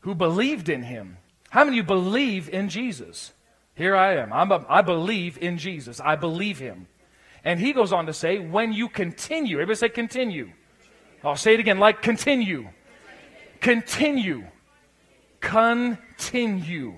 [0.00, 1.18] who believed in him.
[1.50, 3.32] How many of you believe in Jesus?
[3.74, 4.32] Here I am.
[4.32, 6.00] I'm a, I believe in Jesus.
[6.00, 6.86] I believe him.
[7.44, 10.50] And he goes on to say, when you continue, everybody say continue.
[11.24, 12.68] I'll say it again, like continue.
[13.60, 14.44] Continue.
[15.40, 16.94] Continue.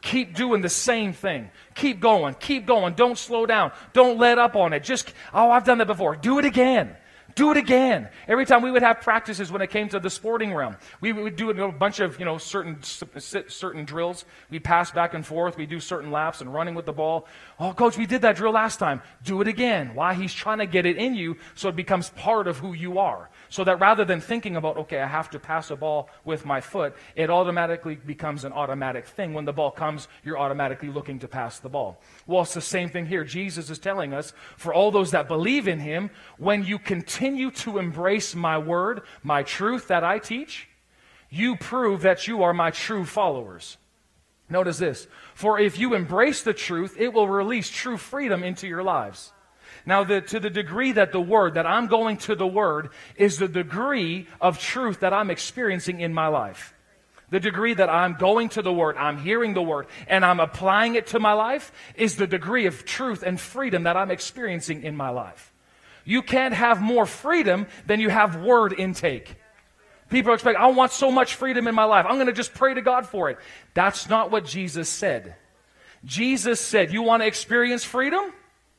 [0.00, 1.50] Keep doing the same thing.
[1.74, 2.34] Keep going.
[2.34, 2.94] Keep going.
[2.94, 3.72] Don't slow down.
[3.92, 4.82] Don't let up on it.
[4.82, 6.16] Just, oh, I've done that before.
[6.16, 6.96] Do it again.
[7.34, 8.08] Do it again.
[8.28, 11.36] Every time we would have practices when it came to the sporting realm, we would
[11.36, 14.24] do a bunch of you know certain certain drills.
[14.50, 15.56] We pass back and forth.
[15.56, 17.26] We do certain laps and running with the ball.
[17.58, 19.02] Oh, coach, we did that drill last time.
[19.24, 19.94] Do it again.
[19.94, 20.14] Why?
[20.14, 23.30] He's trying to get it in you so it becomes part of who you are.
[23.52, 26.62] So that rather than thinking about, okay, I have to pass a ball with my
[26.62, 29.34] foot, it automatically becomes an automatic thing.
[29.34, 32.00] When the ball comes, you're automatically looking to pass the ball.
[32.26, 33.24] Well, it's the same thing here.
[33.24, 37.76] Jesus is telling us, for all those that believe in him, when you continue to
[37.76, 40.66] embrace my word, my truth that I teach,
[41.28, 43.76] you prove that you are my true followers.
[44.48, 45.06] Notice this.
[45.34, 49.30] For if you embrace the truth, it will release true freedom into your lives.
[49.84, 53.38] Now, the, to the degree that the word, that I'm going to the word, is
[53.38, 56.74] the degree of truth that I'm experiencing in my life.
[57.30, 60.96] The degree that I'm going to the word, I'm hearing the word, and I'm applying
[60.96, 64.96] it to my life is the degree of truth and freedom that I'm experiencing in
[64.96, 65.52] my life.
[66.04, 69.36] You can't have more freedom than you have word intake.
[70.10, 72.04] People expect, I want so much freedom in my life.
[72.06, 73.38] I'm going to just pray to God for it.
[73.72, 75.36] That's not what Jesus said.
[76.04, 78.32] Jesus said, You want to experience freedom?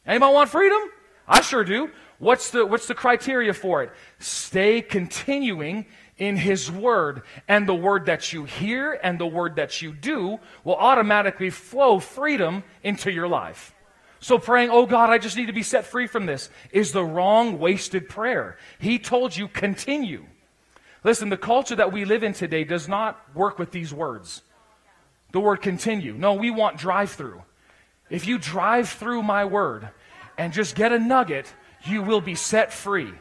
[0.06, 0.82] Anybody want freedom?
[1.28, 1.90] I sure do.
[2.20, 3.92] What's the, what's the criteria for it?
[4.20, 5.86] Stay continuing
[6.18, 7.24] in His Word.
[7.48, 12.00] And the word that you hear and the word that you do will automatically flow
[12.00, 13.74] freedom into your life.
[14.20, 17.04] So praying, oh God, I just need to be set free from this, is the
[17.04, 18.58] wrong, wasted prayer.
[18.80, 20.26] He told you, continue.
[21.04, 24.42] Listen, the culture that we live in today does not work with these words.
[25.34, 26.14] The word continue.
[26.14, 27.42] No, we want drive through.
[28.14, 29.90] If you drive through my word
[30.38, 31.52] and just get a nugget,
[31.84, 33.12] you will be set free.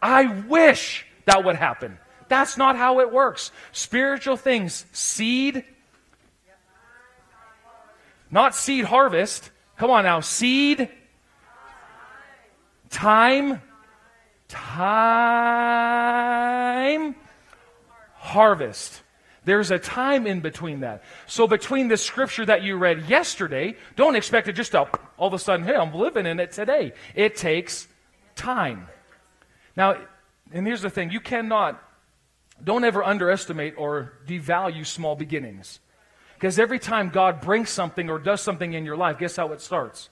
[0.00, 1.98] I wish that would happen.
[2.28, 3.52] That's not how it works.
[3.72, 5.62] Spiritual things, seed,
[8.30, 9.50] not seed harvest.
[9.76, 10.88] Come on now, seed,
[12.88, 13.60] time,
[14.48, 14.74] time,
[18.14, 19.02] harvest.
[19.44, 21.02] There's a time in between that.
[21.26, 25.34] So between the scripture that you read yesterday, don't expect it just to all of
[25.34, 26.92] a sudden, hey, I'm living in it today.
[27.14, 27.88] It takes
[28.36, 28.88] time.
[29.76, 29.96] Now,
[30.52, 31.82] and here's the thing you cannot,
[32.62, 35.80] don't ever underestimate or devalue small beginnings.
[36.34, 39.60] Because every time God brings something or does something in your life, guess how it
[39.60, 40.08] starts?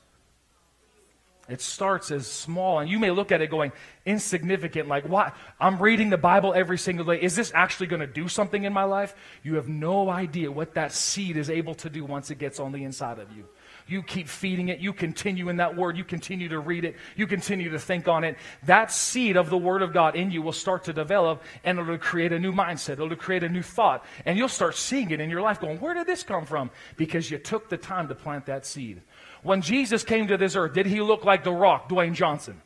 [1.48, 3.72] It starts as small, and you may look at it going
[4.04, 5.34] insignificant, like, what?
[5.58, 7.20] I'm reading the Bible every single day.
[7.20, 9.14] Is this actually going to do something in my life?
[9.42, 12.72] You have no idea what that seed is able to do once it gets on
[12.72, 13.44] the inside of you.
[13.86, 14.80] You keep feeding it.
[14.80, 15.96] You continue in that word.
[15.96, 16.96] You continue to read it.
[17.16, 18.36] You continue to think on it.
[18.64, 21.96] That seed of the word of God in you will start to develop and it'll
[21.96, 22.92] create a new mindset.
[22.92, 24.04] It'll create a new thought.
[24.26, 26.70] And you'll start seeing it in your life going, where did this come from?
[26.98, 29.00] Because you took the time to plant that seed.
[29.48, 32.60] When Jesus came to this earth, did he look like the rock, Dwayne Johnson?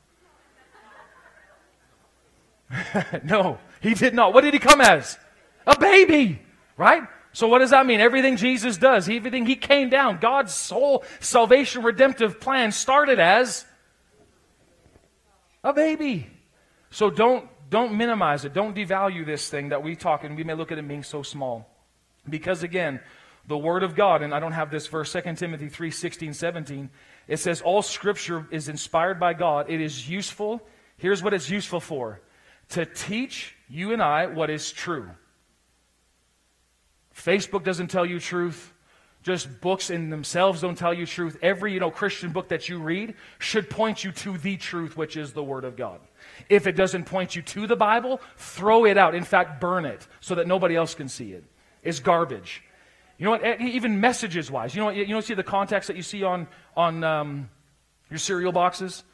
[3.22, 4.34] no, he did not.
[4.34, 5.16] What did he come as?
[5.64, 6.42] A baby,
[6.76, 7.04] right?
[7.32, 8.00] So what does that mean?
[8.00, 13.64] Everything Jesus does, everything he came down, God's whole salvation redemptive plan started as
[15.62, 16.26] a baby.
[16.90, 18.54] So don't don't minimize it.
[18.54, 21.22] Don't devalue this thing that we talk and we may look at it being so
[21.22, 21.70] small.
[22.28, 22.98] Because again,
[23.46, 26.90] the Word of God, and I don't have this verse, 2 Timothy 3 16, 17.
[27.28, 29.68] It says, All Scripture is inspired by God.
[29.68, 30.62] It is useful.
[30.96, 32.20] Here's what it's useful for
[32.70, 35.10] to teach you and I what is true.
[37.14, 38.72] Facebook doesn't tell you truth.
[39.22, 41.36] just books in themselves don't tell you truth.
[41.42, 45.16] Every, you know, Christian book that you read should point you to the truth, which
[45.16, 46.00] is the Word of God.
[46.48, 49.14] If it doesn't point you to the Bible, throw it out.
[49.14, 51.44] In fact, burn it so that nobody else can see it.
[51.82, 52.62] It's garbage.
[53.22, 53.60] You know what?
[53.60, 54.90] Even messages wise, you know?
[54.90, 57.50] You know, see the context that you see on on um,
[58.10, 59.04] your cereal boxes,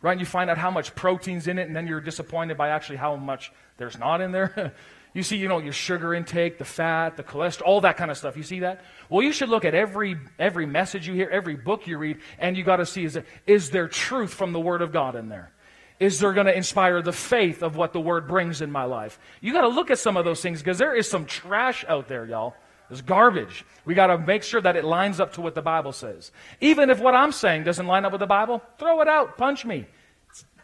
[0.00, 0.12] right?
[0.12, 2.96] And you find out how much protein's in it, and then you're disappointed by actually
[2.96, 4.72] how much there's not in there.
[5.12, 8.16] you see, you know, your sugar intake, the fat, the cholesterol, all that kind of
[8.16, 8.38] stuff.
[8.38, 8.82] You see that?
[9.10, 12.56] Well, you should look at every every message you hear, every book you read, and
[12.56, 15.28] you got to see is there, is there truth from the Word of God in
[15.28, 15.52] there?
[16.00, 19.18] Is there going to inspire the faith of what the Word brings in my life?
[19.42, 22.08] You got to look at some of those things because there is some trash out
[22.08, 22.54] there, y'all.
[22.88, 23.64] There's garbage.
[23.84, 26.32] We got to make sure that it lines up to what the Bible says.
[26.60, 29.64] Even if what I'm saying doesn't line up with the Bible, throw it out, punch
[29.64, 29.86] me.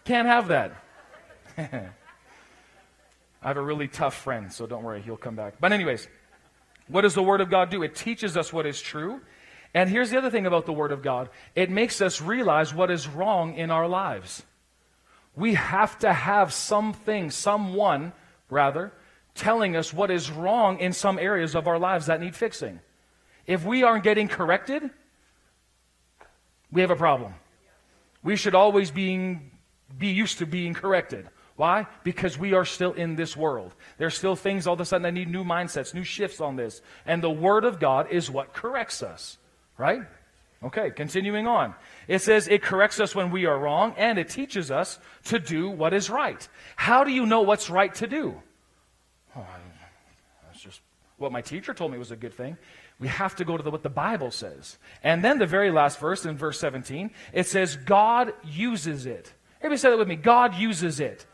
[0.04, 0.72] Can't have that.
[1.58, 5.54] I have a really tough friend, so don't worry, he'll come back.
[5.60, 6.08] But, anyways,
[6.88, 7.82] what does the Word of God do?
[7.82, 9.20] It teaches us what is true.
[9.74, 12.90] And here's the other thing about the Word of God it makes us realize what
[12.90, 14.42] is wrong in our lives.
[15.36, 18.12] We have to have something, someone,
[18.48, 18.92] rather,
[19.34, 22.80] telling us what is wrong in some areas of our lives that need fixing.
[23.46, 24.90] If we aren't getting corrected,
[26.70, 27.34] we have a problem.
[28.22, 29.50] We should always being,
[29.96, 31.28] be used to being corrected.
[31.56, 31.86] Why?
[32.02, 33.74] Because we are still in this world.
[33.98, 36.82] There's still things all of a sudden that need new mindsets, new shifts on this.
[37.06, 39.38] And the Word of God is what corrects us.
[39.78, 40.02] Right?
[40.64, 41.74] Okay, continuing on.
[42.08, 45.68] It says it corrects us when we are wrong and it teaches us to do
[45.68, 46.48] what is right.
[46.74, 48.40] How do you know what's right to do?
[49.36, 49.46] Oh,
[50.46, 50.80] that's just
[51.16, 52.56] what my teacher told me was a good thing.
[53.00, 54.78] We have to go to the, what the Bible says.
[55.02, 59.32] And then the very last verse, in verse 17, it says, God uses it.
[59.60, 60.16] Everybody say that with me.
[60.16, 61.26] God uses it.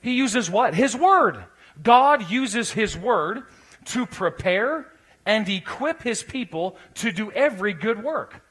[0.00, 0.74] He uses what?
[0.74, 1.44] His Word.
[1.82, 3.44] God uses His Word
[3.86, 4.86] to prepare
[5.26, 8.42] and equip his people to do every good work.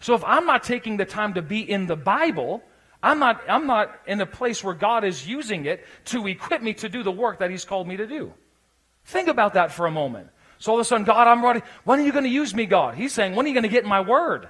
[0.00, 2.62] So if I'm not taking the time to be in the Bible,
[3.02, 6.74] I'm not, I'm not in a place where God is using it to equip me
[6.74, 8.32] to do the work that he's called me to do.
[9.04, 10.28] Think about that for a moment.
[10.58, 11.62] So all of a sudden, God, I'm ready.
[11.84, 12.94] When are you going to use me, God?
[12.94, 14.48] He's saying, when are you going to get my word?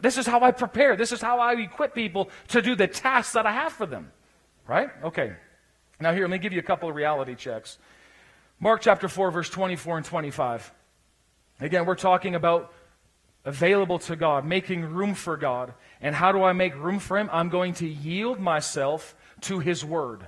[0.00, 0.94] This is how I prepare.
[0.94, 4.12] This is how I equip people to do the tasks that I have for them.
[4.68, 4.90] Right?
[5.02, 5.32] Okay.
[5.98, 7.78] Now, here, let me give you a couple of reality checks.
[8.60, 10.72] Mark chapter 4, verse 24 and 25.
[11.60, 12.72] Again, we're talking about
[13.44, 15.72] available to God, making room for God.
[16.00, 17.28] And how do I make room for Him?
[17.32, 20.26] I'm going to yield myself to His Word.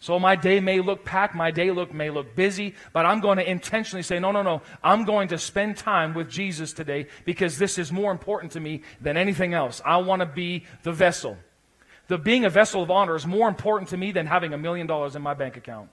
[0.00, 3.38] So my day may look packed, my day look, may look busy, but I'm going
[3.38, 7.58] to intentionally say, no, no, no, I'm going to spend time with Jesus today because
[7.58, 9.82] this is more important to me than anything else.
[9.84, 11.36] I want to be the vessel.
[12.06, 14.86] The being a vessel of honor is more important to me than having a million
[14.86, 15.90] dollars in my bank account.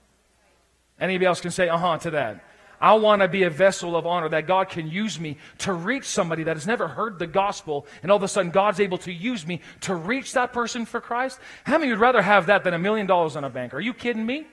[1.00, 2.44] Anybody else can say uh huh to that.
[2.80, 6.04] I want to be a vessel of honor that God can use me to reach
[6.04, 9.12] somebody that has never heard the gospel, and all of a sudden God's able to
[9.12, 11.38] use me to reach that person for Christ.
[11.64, 13.74] How many would rather have that than a million dollars in a bank?
[13.74, 14.46] Are you kidding me?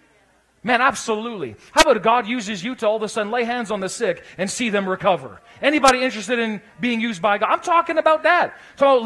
[0.66, 1.58] Man, absolutely.
[1.74, 4.24] How about God uses you to all of a sudden lay hands on the sick
[4.38, 5.42] and see them recover?
[5.62, 7.50] Anybody interested in being used by God?
[7.50, 8.58] I'm talking about that.
[8.78, 9.06] So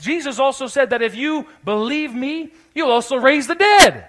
[0.00, 4.06] Jesus also said that if you believe me, you'll also raise the dead.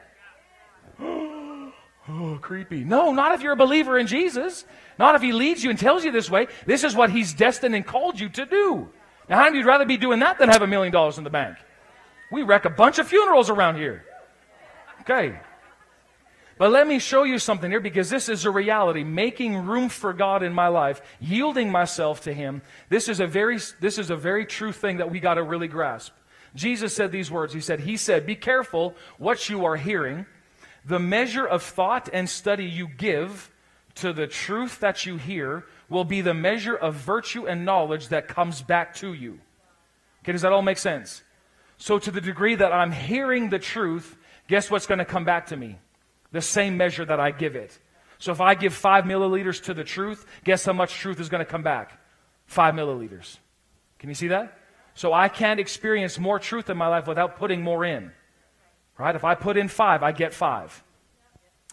[2.09, 2.83] Oh, creepy.
[2.83, 4.65] No, not if you're a believer in Jesus.
[4.99, 6.47] Not if He leads you and tells you this way.
[6.65, 8.89] This is what He's destined and called you to do.
[9.29, 11.23] Now, how many of you'd rather be doing that than have a million dollars in
[11.23, 11.57] the bank?
[12.31, 14.03] We wreck a bunch of funerals around here.
[15.01, 15.39] Okay.
[16.57, 19.03] But let me show you something here because this is a reality.
[19.03, 22.61] Making room for God in my life, yielding myself to Him.
[22.89, 25.67] This is a very, this is a very true thing that we got to really
[25.67, 26.11] grasp.
[26.53, 27.53] Jesus said these words.
[27.53, 30.25] He said, He said, Be careful what you are hearing
[30.85, 33.51] the measure of thought and study you give
[33.95, 38.27] to the truth that you hear will be the measure of virtue and knowledge that
[38.27, 39.39] comes back to you.
[40.23, 41.23] Okay, does that all make sense?
[41.77, 44.17] So, to the degree that I'm hearing the truth,
[44.47, 45.79] guess what's going to come back to me?
[46.31, 47.77] The same measure that I give it.
[48.19, 51.45] So, if I give five milliliters to the truth, guess how much truth is going
[51.45, 51.99] to come back?
[52.45, 53.37] Five milliliters.
[53.99, 54.57] Can you see that?
[54.93, 58.11] So, I can't experience more truth in my life without putting more in.
[58.97, 59.15] Right?
[59.15, 60.83] If I put in five, I get five.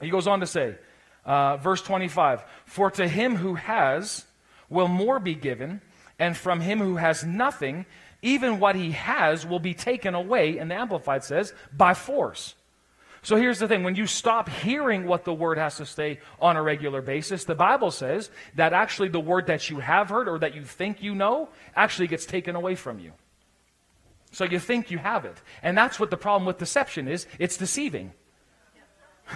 [0.01, 0.77] He goes on to say,
[1.25, 4.25] uh, verse 25 For to him who has
[4.69, 5.81] will more be given,
[6.19, 7.87] and from him who has nothing,
[8.23, 12.55] even what he has will be taken away, and the Amplified says, by force.
[13.23, 16.57] So here's the thing when you stop hearing what the word has to say on
[16.57, 20.39] a regular basis, the Bible says that actually the word that you have heard or
[20.39, 23.13] that you think you know actually gets taken away from you.
[24.31, 25.37] So you think you have it.
[25.63, 28.13] And that's what the problem with deception is it's deceiving.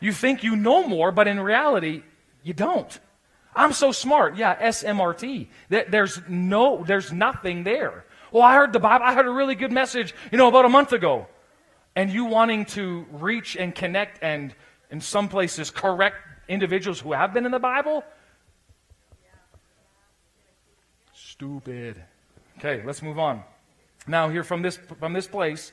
[0.00, 2.02] you think you know more, but in reality,
[2.42, 2.98] you don't.
[3.54, 4.36] I'm so smart.
[4.36, 5.48] Yeah, SMRT.
[5.68, 8.04] There's no, there's nothing there.
[8.32, 10.68] Well, I heard the Bible, I heard a really good message, you know, about a
[10.68, 11.26] month ago.
[11.96, 14.54] And you wanting to reach and connect and,
[14.90, 16.16] in some places, correct
[16.48, 18.04] individuals who have been in the Bible?
[21.12, 22.02] Stupid.
[22.62, 23.42] Okay, let's move on.
[24.06, 25.72] Now, here from this, from this place,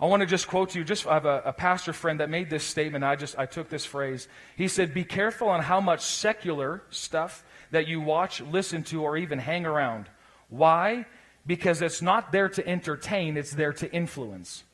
[0.00, 0.84] I want to just quote to you.
[0.84, 3.04] Just I have a, a, pastor friend that made this statement.
[3.04, 4.26] I just I took this phrase.
[4.56, 9.16] He said, "Be careful on how much secular stuff that you watch, listen to, or
[9.16, 10.10] even hang around.
[10.48, 11.06] Why?
[11.46, 14.64] Because it's not there to entertain; it's there to influence."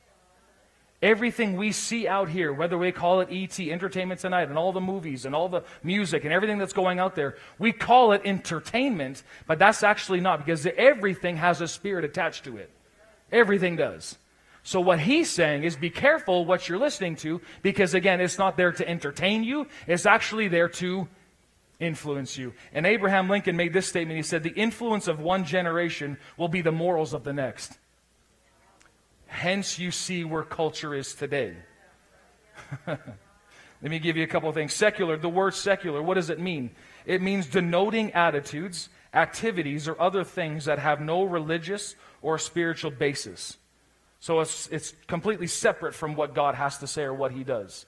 [1.01, 4.81] Everything we see out here, whether we call it ET, Entertainment Tonight, and all the
[4.81, 9.23] movies and all the music and everything that's going out there, we call it entertainment,
[9.47, 12.69] but that's actually not because everything has a spirit attached to it.
[13.31, 14.17] Everything does.
[14.61, 18.57] So, what he's saying is be careful what you're listening to because, again, it's not
[18.57, 21.07] there to entertain you, it's actually there to
[21.79, 22.53] influence you.
[22.73, 24.17] And Abraham Lincoln made this statement.
[24.17, 27.78] He said, The influence of one generation will be the morals of the next.
[29.29, 31.55] Hence, you see where culture is today.
[32.87, 32.99] Let
[33.81, 34.73] me give you a couple of things.
[34.73, 36.71] Secular, the word secular, what does it mean?
[37.05, 43.57] It means denoting attitudes, activities, or other things that have no religious or spiritual basis.
[44.19, 47.85] So it's, it's completely separate from what God has to say or what he does.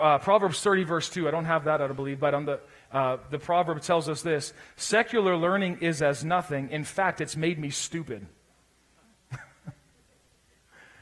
[0.00, 2.60] Uh, Proverbs 30, verse 2, I don't have that, I believe, but on the,
[2.92, 6.70] uh, the proverb tells us this Secular learning is as nothing.
[6.70, 8.26] In fact, it's made me stupid.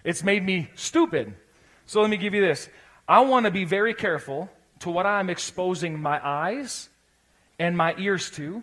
[0.04, 1.34] It's made me stupid.
[1.86, 2.68] So let me give you this.
[3.08, 6.88] I want to be very careful to what I'm exposing my eyes
[7.58, 8.62] and my ears to,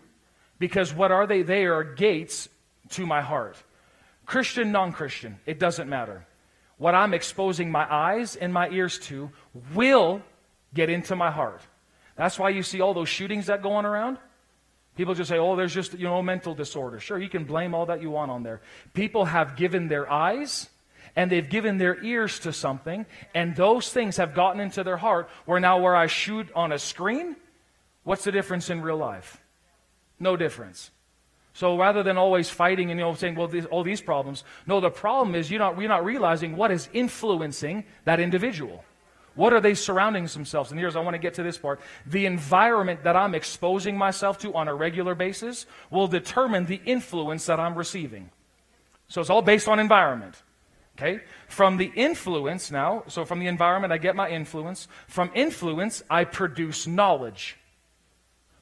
[0.60, 1.42] because what are they?
[1.42, 2.48] They are gates
[2.92, 3.58] to my heart.
[4.26, 6.26] Christian, non Christian, it doesn't matter.
[6.78, 9.30] What I'm exposing my eyes and my ears to
[9.76, 10.22] will
[10.74, 11.62] get into my heart.
[12.16, 14.18] That's why you see all those shootings that go on around.
[14.96, 17.00] People just say, oh, there's just, you know, mental disorder.
[17.00, 18.62] Sure, you can blame all that you want on there.
[18.94, 20.70] People have given their eyes
[21.16, 25.30] and they've given their ears to something, and those things have gotten into their heart
[25.46, 27.36] where now where I shoot on a screen,
[28.04, 29.42] what's the difference in real life?
[30.20, 30.92] No difference.
[31.54, 34.80] So rather than always fighting and you know saying, well, these, all these problems, no,
[34.80, 38.86] the problem is you're not, you're not realizing what is influencing that individual.
[39.36, 40.72] What are they surrounding themselves?
[40.72, 41.80] And here's, I want to get to this part.
[42.06, 47.46] The environment that I'm exposing myself to on a regular basis will determine the influence
[47.46, 48.30] that I'm receiving.
[49.08, 50.42] So it's all based on environment.
[51.02, 51.22] Okay?
[51.48, 54.88] From the influence now, so from the environment, I get my influence.
[55.08, 57.58] From influence, I produce knowledge.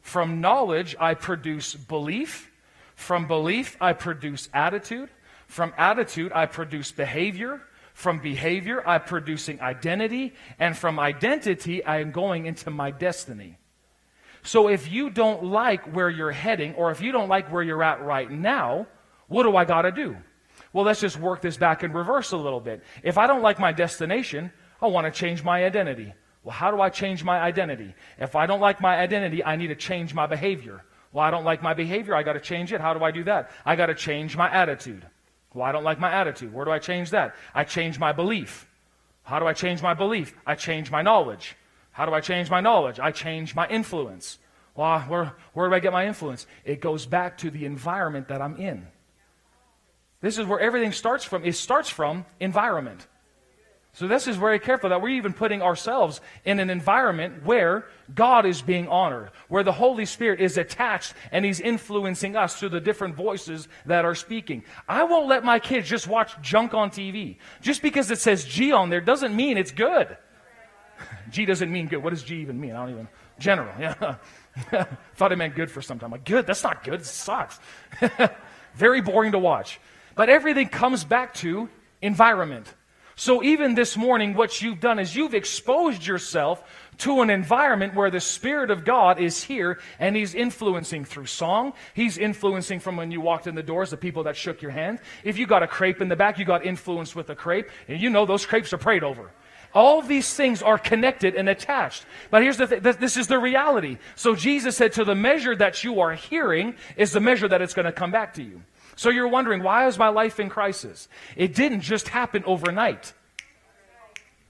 [0.01, 2.49] From knowledge, I produce belief.
[2.95, 5.09] From belief, I produce attitude.
[5.47, 7.61] From attitude, I produce behavior.
[7.93, 10.33] From behavior, I'm producing identity.
[10.59, 13.57] And from identity, I am going into my destiny.
[14.43, 17.83] So if you don't like where you're heading, or if you don't like where you're
[17.83, 18.87] at right now,
[19.27, 20.15] what do I got to do?
[20.73, 22.83] Well, let's just work this back in reverse a little bit.
[23.03, 24.51] If I don't like my destination,
[24.81, 26.13] I want to change my identity.
[26.43, 27.93] Well, how do I change my identity?
[28.17, 30.83] If I don't like my identity, I need to change my behavior.
[31.11, 32.15] Well, I don't like my behavior.
[32.15, 32.81] I got to change it.
[32.81, 33.51] How do I do that?
[33.65, 35.05] I got to change my attitude.
[35.53, 36.53] Well, I don't like my attitude.
[36.53, 37.35] Where do I change that?
[37.53, 38.67] I change my belief.
[39.23, 40.33] How do I change my belief?
[40.45, 41.55] I change my knowledge.
[41.91, 42.99] How do I change my knowledge?
[42.99, 44.37] I change my influence.
[44.75, 46.45] Well, where, where do I get my influence?
[46.63, 48.87] It goes back to the environment that I'm in.
[50.21, 51.45] This is where everything starts from.
[51.45, 53.07] It starts from environment.
[53.93, 58.45] So this is very careful that we're even putting ourselves in an environment where God
[58.45, 62.79] is being honored, where the Holy Spirit is attached and He's influencing us through the
[62.79, 64.63] different voices that are speaking.
[64.87, 67.37] I won't let my kids just watch junk on TV.
[67.61, 70.15] Just because it says G on there doesn't mean it's good.
[71.31, 72.03] G doesn't mean good.
[72.03, 72.75] What does G even mean?
[72.75, 73.07] I don't even.
[73.39, 74.15] General, yeah.
[75.15, 76.11] Thought it meant good for some time.
[76.11, 76.45] Like, good?
[76.45, 77.01] That's not good.
[77.01, 77.59] It sucks.
[78.75, 79.79] very boring to watch.
[80.19, 81.69] But everything comes back to
[82.01, 82.67] environment.
[83.15, 86.61] So even this morning, what you've done is you've exposed yourself
[86.97, 91.71] to an environment where the Spirit of God is here and He's influencing through song.
[91.93, 94.99] He's influencing from when you walked in the doors, the people that shook your hand.
[95.23, 97.69] If you got a crepe in the back, you got influenced with a crepe.
[97.87, 99.31] And you know those crepes are prayed over.
[99.73, 102.05] All these things are connected and attached.
[102.29, 103.99] But here's the thing this is the reality.
[104.17, 107.73] So Jesus said, to the measure that you are hearing is the measure that it's
[107.73, 108.63] going to come back to you.
[108.99, 111.07] So you're wondering, why is my life in crisis?
[111.37, 113.13] It didn't just happen overnight.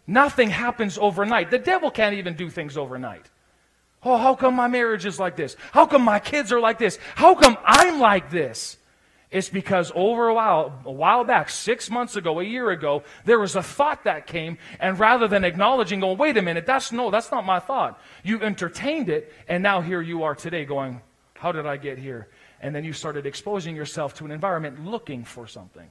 [0.08, 1.52] Nothing happens overnight.
[1.52, 3.30] The devil can't even do things overnight.
[4.02, 5.56] Oh, how come my marriage is like this?
[5.72, 6.98] How come my kids are like this?
[7.14, 8.78] How come I'm like this?
[9.30, 13.38] It's because over a while, a while back, six months ago, a year ago, there
[13.38, 17.12] was a thought that came, and rather than acknowledging, going, wait a minute, that's no,
[17.12, 18.02] that's not my thought.
[18.24, 21.02] You entertained it, and now here you are today going,
[21.36, 22.30] how did I get here?
[22.62, 25.90] And then you started exposing yourself to an environment looking for something.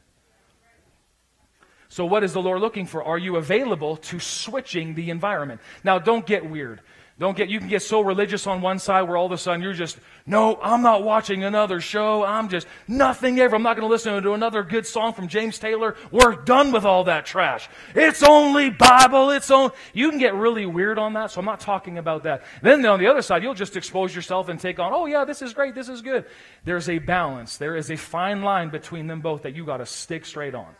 [1.88, 3.02] So, what is the Lord looking for?
[3.02, 5.60] Are you available to switching the environment?
[5.82, 6.82] Now, don't get weird.
[7.18, 9.60] Don't get, you can get so religious on one side where all of a sudden
[9.60, 12.24] you're just, no, I'm not watching another show.
[12.24, 13.56] I'm just nothing ever.
[13.56, 15.96] I'm not going to listen to another good song from James Taylor.
[16.12, 17.68] We're done with all that trash.
[17.96, 19.30] It's only Bible.
[19.30, 21.32] It's only, you can get really weird on that.
[21.32, 22.44] So I'm not talking about that.
[22.62, 25.42] Then on the other side, you'll just expose yourself and take on, oh yeah, this
[25.42, 25.74] is great.
[25.74, 26.24] This is good.
[26.64, 27.56] There's a balance.
[27.56, 30.72] There is a fine line between them both that you got to stick straight on.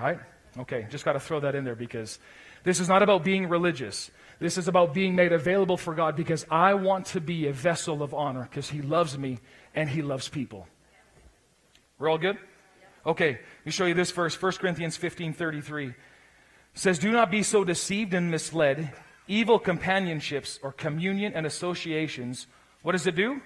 [0.00, 0.18] Right?
[0.60, 0.86] Okay.
[0.88, 2.18] Just got to throw that in there because
[2.64, 4.10] this is not about being religious.
[4.40, 8.02] This is about being made available for God because I want to be a vessel
[8.02, 9.38] of honor because He loves me
[9.74, 10.66] and He loves people.
[11.98, 12.38] We're all good?
[13.04, 15.94] Okay, let me show you this verse 1 Corinthians 15 33
[16.74, 18.92] says, Do not be so deceived and misled.
[19.26, 22.46] Evil companionships or communion and associations,
[22.82, 23.42] what does it do?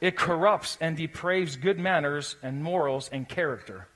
[0.00, 3.88] It corrupts and depraves good manners and morals and character.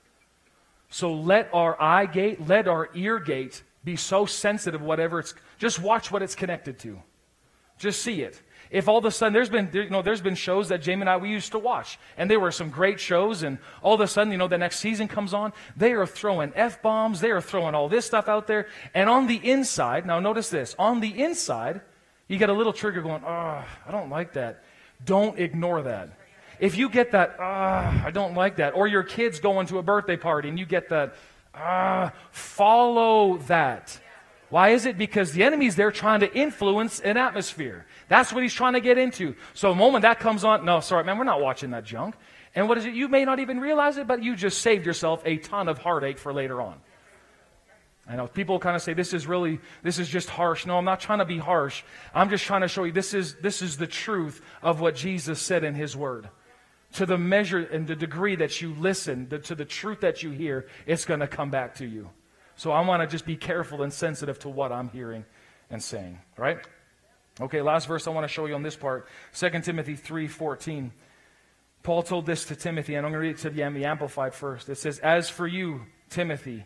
[0.89, 5.79] So let our eye gate, let our ear gate be so sensitive, whatever it's, just
[5.79, 7.01] watch what it's connected to.
[7.77, 8.41] Just see it.
[8.69, 11.09] If all of a sudden there's been, you know, there's been shows that Jamie and
[11.09, 14.07] I we used to watch, and they were some great shows, and all of a
[14.07, 17.41] sudden, you know, the next season comes on, they are throwing f bombs, they are
[17.41, 21.21] throwing all this stuff out there, and on the inside, now notice this, on the
[21.21, 21.81] inside,
[22.29, 24.63] you get a little trigger going, oh, I don't like that.
[25.03, 26.17] Don't ignore that.
[26.61, 29.83] If you get that, ah, I don't like that, or your kid's going to a
[29.83, 31.15] birthday party and you get that,
[31.53, 33.99] Ah, follow that.
[34.49, 34.97] Why is it?
[34.97, 37.85] Because the enemy's there trying to influence an atmosphere.
[38.09, 39.35] That's what he's trying to get into.
[39.53, 42.15] So the moment that comes on, no, sorry, man, we're not watching that junk.
[42.53, 42.93] And what is it?
[42.93, 46.17] You may not even realize it, but you just saved yourself a ton of heartache
[46.17, 46.75] for later on.
[48.07, 50.65] I know people kind of say this is really this is just harsh.
[50.65, 51.83] No, I'm not trying to be harsh.
[52.13, 55.39] I'm just trying to show you this is this is the truth of what Jesus
[55.39, 56.27] said in his word
[56.93, 60.31] to the measure and the degree that you listen, the, to the truth that you
[60.31, 62.09] hear, it's going to come back to you.
[62.55, 65.25] So I want to just be careful and sensitive to what I'm hearing
[65.69, 66.59] and saying, right?
[67.39, 70.91] Okay, last verse I want to show you on this part, 2 Timothy 3:14.
[71.83, 74.35] Paul told this to Timothy, and I'm going to read it to the, the Amplified
[74.35, 74.69] first.
[74.69, 75.81] It says, As for you,
[76.11, 76.65] Timothy,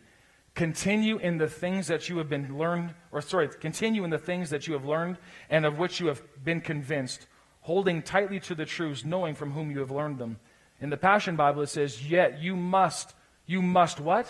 [0.55, 4.49] continue in the things that you have been learned, or sorry, continue in the things
[4.49, 5.17] that you have learned
[5.49, 7.27] and of which you have been convinced
[7.65, 10.37] holding tightly to the truths, knowing from whom you have learned them.
[10.79, 13.15] In the Passion Bible, it says, Yet you must,
[13.47, 14.27] you must what?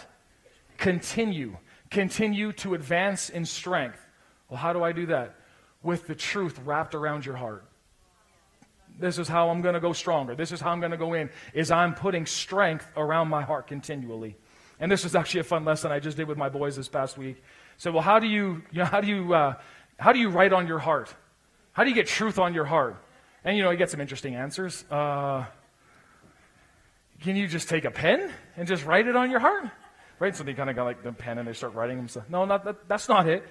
[0.77, 1.57] Continue.
[1.91, 3.99] Continue to advance in strength.
[4.47, 5.35] Well, how do I do that?
[5.83, 7.65] With the truth wrapped around your heart.
[8.97, 10.33] This is how I'm going to go stronger.
[10.33, 13.67] This is how I'm going to go in, is I'm putting strength around my heart
[13.67, 14.37] continually.
[14.79, 17.17] And this was actually a fun lesson I just did with my boys this past
[17.17, 17.43] week.
[17.75, 19.55] So, well, how do you, you know, how do you, uh,
[19.99, 21.13] how do you write on your heart?
[21.73, 22.95] How do you get truth on your heart?
[23.45, 24.83] And you know, you get some interesting answers.
[24.89, 25.45] Uh,
[27.21, 29.65] can you just take a pen and just write it on your heart?
[30.19, 30.35] Right?
[30.35, 32.25] So they kind of got like the pen and they start writing them.
[32.27, 33.47] No, not, that, that's not it.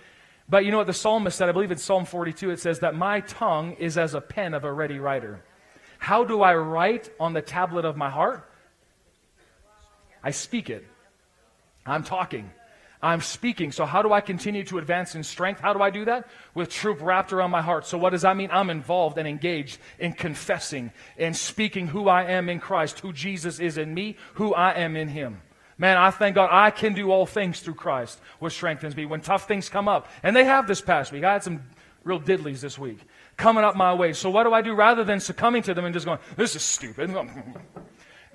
[0.48, 1.48] But you know what the psalmist said?
[1.48, 2.50] I believe in Psalm 42.
[2.50, 5.42] It says that my tongue is as a pen of a ready writer.
[5.98, 8.50] How do I write on the tablet of my heart?
[10.24, 10.84] I speak it.
[11.86, 12.50] I'm talking.
[13.04, 13.70] I'm speaking.
[13.70, 15.60] So, how do I continue to advance in strength?
[15.60, 16.26] How do I do that?
[16.54, 17.86] With truth wrapped around my heart.
[17.86, 18.48] So, what does that mean?
[18.50, 23.60] I'm involved and engaged in confessing and speaking who I am in Christ, who Jesus
[23.60, 25.42] is in me, who I am in Him.
[25.76, 29.04] Man, I thank God I can do all things through Christ, which strengthens me.
[29.04, 31.62] When tough things come up, and they have this past week, I had some
[32.04, 33.00] real diddlies this week
[33.36, 34.14] coming up my way.
[34.14, 36.62] So, what do I do rather than succumbing to them and just going, this is
[36.62, 37.14] stupid?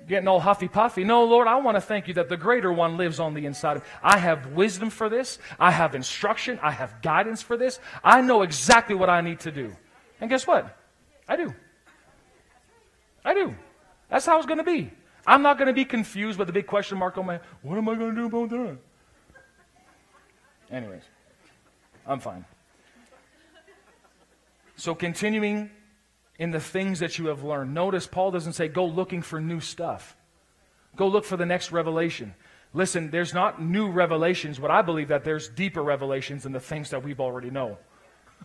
[0.06, 1.04] getting all huffy puffy.
[1.04, 3.76] No, Lord, I want to thank you that the greater one lives on the inside
[3.78, 3.88] of me.
[4.02, 5.38] I have wisdom for this.
[5.58, 6.58] I have instruction.
[6.62, 7.78] I have guidance for this.
[8.02, 9.76] I know exactly what I need to do.
[10.20, 10.76] And guess what?
[11.28, 11.54] I do.
[13.24, 13.54] I do.
[14.08, 14.90] That's how it's going to be.
[15.26, 17.42] I'm not going to be confused with the big question mark on my head.
[17.62, 18.78] What am I going to do about that?
[20.70, 21.02] Anyways,
[22.06, 22.44] I'm fine.
[24.76, 25.70] So continuing
[26.40, 27.74] in the things that you have learned.
[27.74, 30.16] Notice Paul doesn't say, go looking for new stuff.
[30.96, 32.34] Go look for the next revelation.
[32.72, 36.90] Listen, there's not new revelations, but I believe that there's deeper revelations in the things
[36.90, 37.76] that we've already know.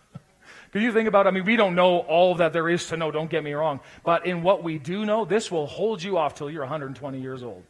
[0.72, 1.26] Can you think about?
[1.26, 3.80] I mean, we don't know all that there is to know, don't get me wrong.
[4.04, 7.42] But in what we do know, this will hold you off till you're 120 years
[7.42, 7.62] old.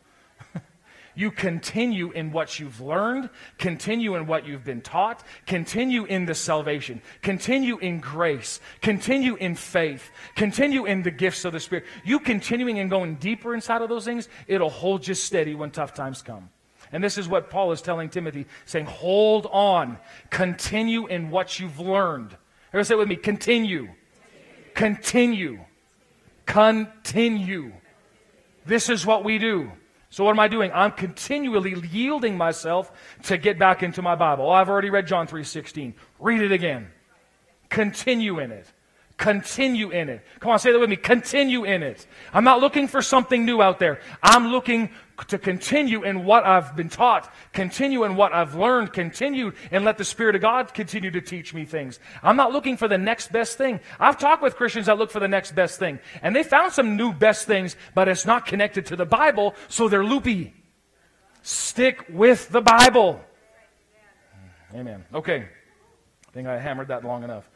[1.17, 6.35] You continue in what you've learned, continue in what you've been taught, continue in the
[6.35, 11.87] salvation, continue in grace, continue in faith, continue in the gifts of the Spirit.
[12.05, 15.95] You continuing and going deeper inside of those things, it'll hold you steady when tough
[15.95, 16.51] times come.
[16.93, 19.97] And this is what Paul is telling Timothy, saying, hold on,
[20.29, 22.37] continue in what you've learned.
[22.69, 23.89] Everyone say it with me, continue.
[24.75, 25.61] Continue.
[26.45, 27.73] Continue.
[28.67, 29.73] This is what we do.
[30.17, 30.71] So, what am I doing?
[30.73, 32.91] I'm continually yielding myself
[33.25, 34.47] to get back into my Bible.
[34.47, 35.93] Oh, I've already read John 3.16.
[36.19, 36.91] Read it again.
[37.69, 38.67] Continue in it.
[39.17, 40.23] Continue in it.
[40.41, 40.97] Come on, say that with me.
[40.97, 42.07] Continue in it.
[42.35, 44.01] I'm not looking for something new out there.
[44.23, 44.91] I'm looking
[45.29, 49.97] to continue in what I've been taught, continue in what I've learned, continue and let
[49.97, 51.99] the Spirit of God continue to teach me things.
[52.23, 53.81] I'm not looking for the next best thing.
[53.99, 56.97] I've talked with Christians that look for the next best thing, and they found some
[56.97, 60.53] new best things, but it's not connected to the Bible, so they're loopy.
[61.43, 63.21] Stick with the Bible.
[64.75, 65.05] Amen.
[65.15, 65.49] Okay.
[66.29, 67.49] I think I hammered that long enough.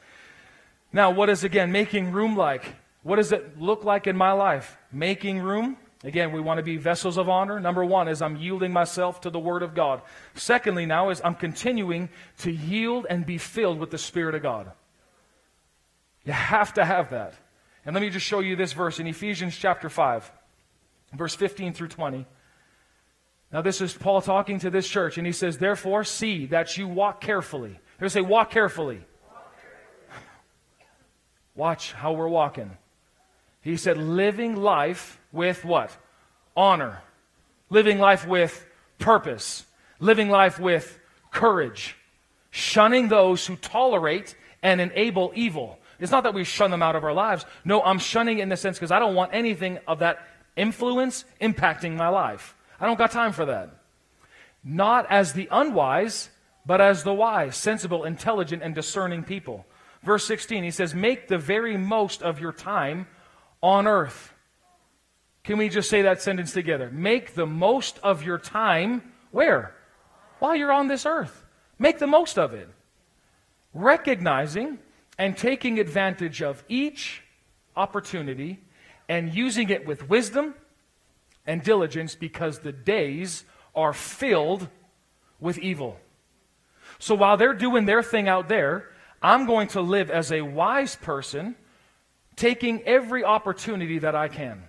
[0.93, 2.77] Now, what is again making room like?
[3.03, 4.77] What does it look like in my life?
[4.93, 7.61] Making room Again, we want to be vessels of honor.
[7.61, 10.01] Number one is I'm yielding myself to the Word of God.
[10.35, 14.73] Secondly, now is I'm continuing to yield and be filled with the Spirit of God.
[16.25, 17.35] You have to have that.
[17.85, 20.31] And let me just show you this verse in Ephesians chapter 5,
[21.13, 22.27] verse 15 through 20.
[23.53, 26.89] Now, this is Paul talking to this church, and he says, Therefore, see that you
[26.89, 27.79] walk carefully.
[27.99, 29.05] They're say, walk carefully.
[31.61, 32.71] Watch how we're walking.
[33.61, 35.95] He said, living life with what?
[36.57, 37.03] Honor.
[37.69, 38.65] Living life with
[38.99, 39.67] purpose.
[39.99, 40.99] Living life with
[41.31, 41.97] courage.
[42.51, 45.79] Shunning those who tolerate and enable evil.
[45.99, 47.45] It's not that we shun them out of our lives.
[47.63, 51.95] No, I'm shunning in the sense because I don't want anything of that influence impacting
[51.95, 52.57] my life.
[52.81, 53.69] I don't got time for that.
[54.65, 56.31] Not as the unwise,
[56.65, 59.67] but as the wise, sensible, intelligent, and discerning people.
[60.03, 63.07] Verse 16, he says, Make the very most of your time
[63.63, 64.33] on earth.
[65.45, 66.91] Can we just say that sentence together?
[66.91, 69.75] Make the most of your time where?
[70.39, 71.45] While you're on this earth.
[71.79, 72.69] Make the most of it.
[73.73, 74.79] Recognizing
[75.19, 77.23] and taking advantage of each
[77.77, 78.61] opportunity
[79.09, 80.55] and using it with wisdom
[81.47, 83.45] and diligence because the days
[83.75, 84.69] are filled
[85.39, 85.99] with evil.
[86.99, 88.91] So while they're doing their thing out there,
[89.23, 91.57] I'm going to live as a wise person
[92.37, 94.63] taking every opportunity that I can.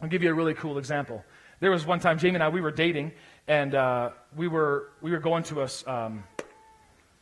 [0.00, 1.24] I'll give you a really cool example.
[1.58, 3.12] There was one time, Jamie and I, we were dating,
[3.48, 6.24] and uh, we, were, we were going to a, um,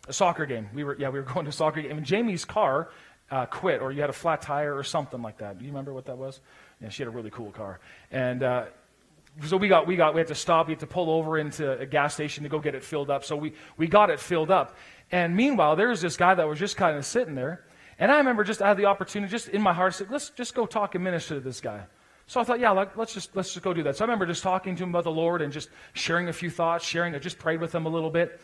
[0.07, 0.69] a soccer game.
[0.75, 1.97] We were, yeah, we were going to a soccer game.
[1.97, 2.91] And Jamie's car
[3.31, 5.59] uh, quit, or you had a flat tire or something like that.
[5.59, 6.41] Do you remember what that was?
[6.81, 7.81] Yeah, she had a really cool car.
[8.13, 8.67] And uh,
[9.47, 10.69] so we got, we got, we had to stop.
[10.69, 13.25] We had to pull over into a gas station to go get it filled up.
[13.25, 14.77] So we, we got it filled up.
[15.11, 17.65] And meanwhile, there was this guy that was just kind of sitting there.
[17.99, 20.31] And I remember just I had the opportunity, just in my heart, I said, let's
[20.31, 21.83] just go talk and minister to this guy.
[22.27, 23.97] So I thought, yeah, let's just let's just go do that.
[23.97, 26.51] So I remember just talking to him about the Lord and just sharing a few
[26.51, 27.15] thoughts, sharing.
[27.15, 28.39] I just prayed with him a little bit.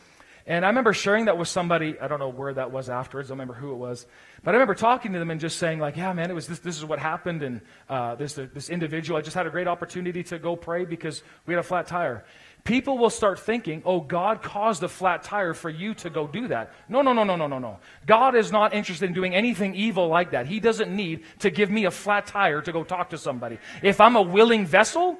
[0.46, 1.98] And I remember sharing that with somebody.
[1.98, 3.28] I don't know where that was afterwards.
[3.28, 4.06] I don't remember who it was.
[4.42, 6.58] But I remember talking to them and just saying, like, yeah, man, it was this,
[6.58, 7.42] this is what happened.
[7.42, 11.22] And uh, this, this individual, I just had a great opportunity to go pray because
[11.46, 12.24] we had a flat tire
[12.64, 16.48] people will start thinking, oh, God caused a flat tire for you to go do
[16.48, 16.72] that.
[16.88, 17.78] No, no, no, no, no, no, no.
[18.06, 20.46] God is not interested in doing anything evil like that.
[20.46, 23.58] He doesn't need to give me a flat tire to go talk to somebody.
[23.82, 25.18] If I'm a willing vessel,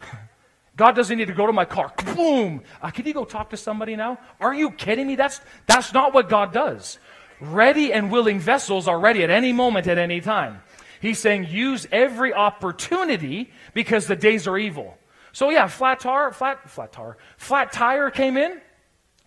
[0.76, 1.92] God doesn't need to go to my car.
[2.16, 2.62] Boom!
[2.80, 4.18] Uh, can you go talk to somebody now?
[4.40, 5.16] Are you kidding me?
[5.16, 6.98] That's, that's not what God does.
[7.38, 10.62] Ready and willing vessels are ready at any moment, at any time.
[11.02, 14.96] He's saying use every opportunity because the days are evil.
[15.32, 18.60] So yeah, flat tire, flat, flat tire, flat tire came in.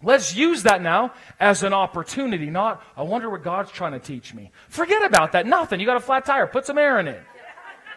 [0.03, 4.33] Let's use that now as an opportunity, not, I wonder what God's trying to teach
[4.33, 4.51] me.
[4.67, 5.47] Forget about that.
[5.47, 5.79] Nothing.
[5.79, 6.45] You got a flat tire.
[6.45, 7.21] Put some air in it.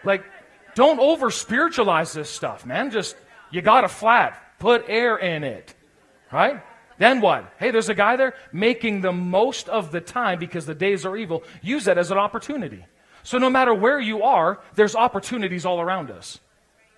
[0.05, 0.25] Like,
[0.77, 2.93] don't over spiritualize this stuff, man.
[2.93, 3.17] Just,
[3.51, 4.41] you got a flat.
[4.61, 5.75] Put air in it.
[6.33, 6.63] Right?
[6.99, 7.53] Then what?
[7.59, 11.17] Hey, there's a guy there making the most of the time because the days are
[11.17, 11.43] evil.
[11.61, 12.85] Use that as an opportunity.
[13.23, 16.39] So no matter where you are, there's opportunities all around us.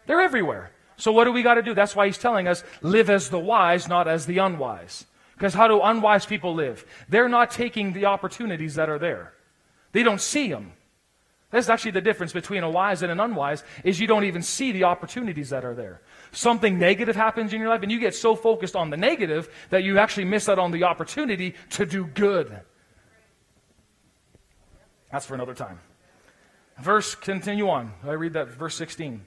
[0.06, 0.70] They're everywhere.
[0.98, 1.74] So what do we got to do?
[1.74, 5.06] That's why he's telling us live as the wise, not as the unwise.
[5.34, 6.84] Because how do unwise people live?
[7.08, 9.32] They're not taking the opportunities that are there.
[9.92, 10.72] They don't see them.
[11.50, 14.72] That's actually the difference between a wise and an unwise is you don't even see
[14.72, 16.02] the opportunities that are there.
[16.32, 19.84] Something negative happens in your life and you get so focused on the negative that
[19.84, 22.60] you actually miss out on the opportunity to do good.
[25.10, 25.78] That's for another time.
[26.80, 27.92] Verse continue on.
[28.04, 29.24] I read that verse 16.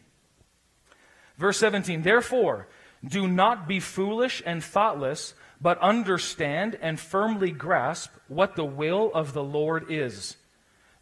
[1.42, 2.68] Verse 17, therefore,
[3.04, 9.34] do not be foolish and thoughtless, but understand and firmly grasp what the will of
[9.34, 10.38] the Lord is.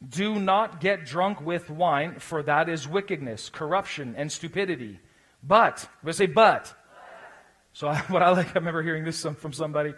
[0.08, 5.02] Do not get drunk with wine, for that is wickedness, corruption, and stupidity.
[5.44, 6.74] But, we say, but.
[7.74, 9.94] So, I, what I like, I remember hearing this from somebody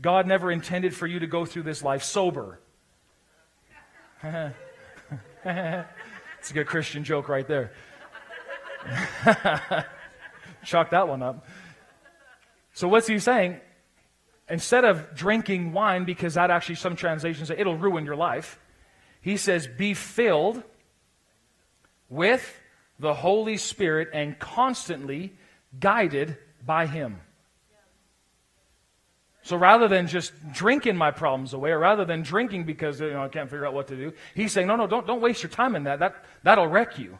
[0.00, 2.58] God never intended for you to go through this life sober.
[4.24, 4.50] it's
[5.44, 5.86] a
[6.52, 7.70] good Christian joke right there.
[10.64, 11.46] Chalk that one up.
[12.72, 13.60] So, what's he saying?
[14.48, 18.58] Instead of drinking wine, because that actually, some translations say it'll ruin your life,
[19.20, 20.62] he says, be filled
[22.10, 22.60] with
[22.98, 25.32] the Holy Spirit and constantly
[25.78, 27.20] guided by Him.
[29.42, 33.24] So rather than just drinking my problems away, or rather than drinking because you know,
[33.24, 35.50] I can't figure out what to do, he's saying, no, no, don't, don't waste your
[35.50, 35.98] time in that.
[35.98, 36.24] that.
[36.42, 37.18] That'll wreck you.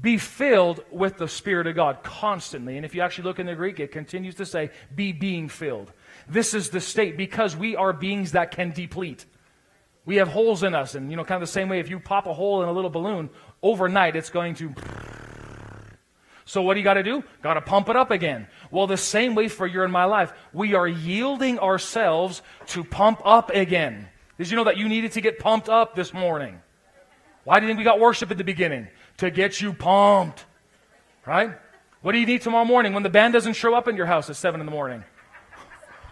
[0.00, 2.76] Be filled with the Spirit of God constantly.
[2.76, 5.92] And if you actually look in the Greek, it continues to say, be being filled.
[6.28, 9.24] This is the state because we are beings that can deplete.
[10.04, 10.94] We have holes in us.
[10.94, 12.72] And, you know, kind of the same way if you pop a hole in a
[12.72, 13.30] little balloon,
[13.62, 14.74] overnight it's going to.
[16.48, 17.24] So what do you got to do?
[17.42, 18.46] Got to pump it up again.
[18.70, 20.32] Well, the same way for you and my life.
[20.52, 24.08] We are yielding ourselves to pump up again.
[24.38, 26.60] Did you know that you needed to get pumped up this morning?
[27.42, 28.86] Why do you think we got worship at the beginning?
[29.18, 30.44] To get you pumped.
[31.26, 31.52] Right?
[32.02, 34.30] What do you need tomorrow morning when the band doesn't show up in your house
[34.30, 35.02] at 7 in the morning?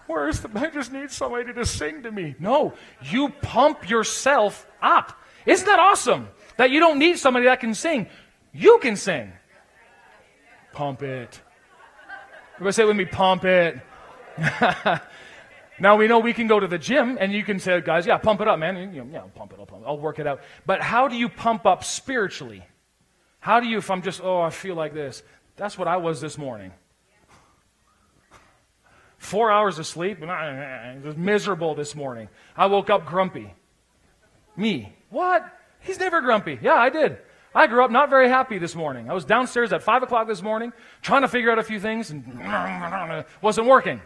[0.07, 2.35] Where's the, I just need somebody to sing to me.
[2.39, 5.19] No, you pump yourself up.
[5.47, 6.29] Isn't that awesome?
[6.57, 8.09] That you don't need somebody that can sing.
[8.53, 9.33] You can sing.
[10.73, 11.41] Pump it.
[12.55, 13.81] Everybody say with me, pump it.
[15.79, 18.19] now we know we can go to the gym and you can say, guys, yeah,
[18.19, 18.93] pump it up, man.
[18.93, 19.87] You know, yeah, pump it up, pump it.
[19.87, 20.41] I'll work it out.
[20.67, 22.65] But how do you pump up spiritually?
[23.45, 25.23] How do you, if I'm just, oh, I feel like this?
[25.57, 26.73] That's what I was this morning.
[29.19, 32.31] Four hours of sleep, and I was miserable this morning.
[32.57, 33.53] I woke up grumpy.
[34.57, 34.97] Me.
[35.11, 35.47] What?
[35.81, 36.59] He's never grumpy.
[36.63, 37.19] Yeah, I did.
[37.55, 39.11] I grew up not very happy this morning.
[39.11, 40.73] I was downstairs at 5 o'clock this morning
[41.03, 42.25] trying to figure out a few things and
[43.43, 44.01] wasn't working.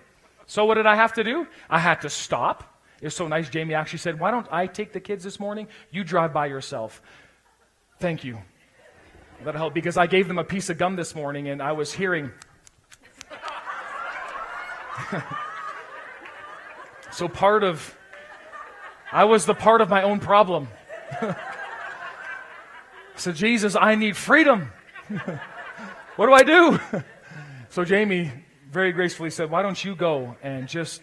[0.47, 1.47] So what did I have to do?
[1.71, 2.83] I had to stop.
[3.01, 3.49] It's so nice.
[3.49, 5.69] Jamie actually said, Why don't I take the kids this morning?
[5.93, 7.01] You drive by yourself.
[8.01, 8.39] Thank you.
[9.45, 11.93] That'll help because I gave them a piece of gum this morning and I was
[11.93, 12.31] hearing
[17.13, 17.97] so part of,
[19.13, 20.69] I was the part of my own problem.
[23.17, 24.71] so, Jesus, I need freedom.
[26.17, 26.81] what do I do?
[27.71, 28.33] so, Jamie
[28.71, 31.01] very gracefully said, Why don't you go and just,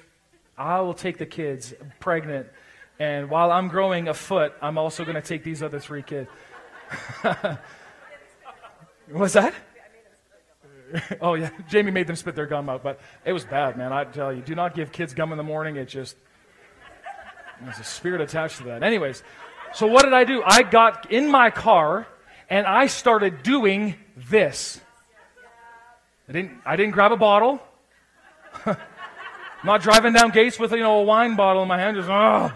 [0.57, 2.47] I will take the kids, pregnant,
[2.99, 6.29] and while I'm growing a foot, I'm also going to take these other three kids.
[9.12, 9.53] What's that?
[11.22, 13.91] oh yeah, Jamie made them spit their gum out, but it was bad, man.
[13.91, 15.76] I tell you, do not give kids gum in the morning.
[15.76, 16.16] It just
[17.62, 18.84] there's a spirit attached to that.
[18.84, 19.24] Anyways,
[19.74, 20.43] so what did I do?
[20.45, 22.08] I got in my car
[22.49, 24.80] and I started doing this.
[26.28, 26.62] I didn't.
[26.66, 27.62] I didn't grab a bottle.
[29.64, 31.97] not driving down Gaetz with you know a wine bottle in my hand.
[31.97, 32.51] Just oh,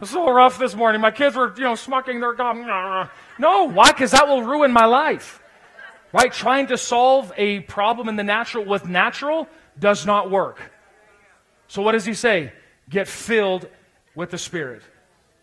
[0.00, 1.00] it's so rough this morning.
[1.00, 3.08] My kids were you know smucking their gum.
[3.40, 3.92] No, why?
[3.92, 5.40] Because that will ruin my life.
[6.12, 6.32] Right?
[6.32, 9.48] Trying to solve a problem in the natural with natural
[9.78, 10.58] does not work.
[11.68, 12.52] So what does he say?
[12.88, 13.68] Get filled
[14.14, 14.82] with the Spirit.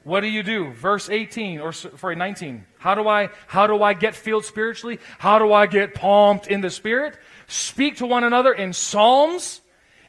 [0.05, 0.71] What do you do?
[0.71, 2.63] Verse 18 or sorry 19.
[2.77, 4.99] How do I how do I get filled spiritually?
[5.17, 7.17] How do I get pumped in the spirit?
[7.47, 9.61] Speak to one another in psalms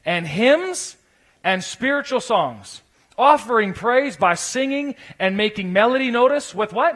[0.05, 0.99] and hymns
[1.43, 2.83] and spiritual songs,
[3.17, 6.95] offering praise by singing and making melody notice with what?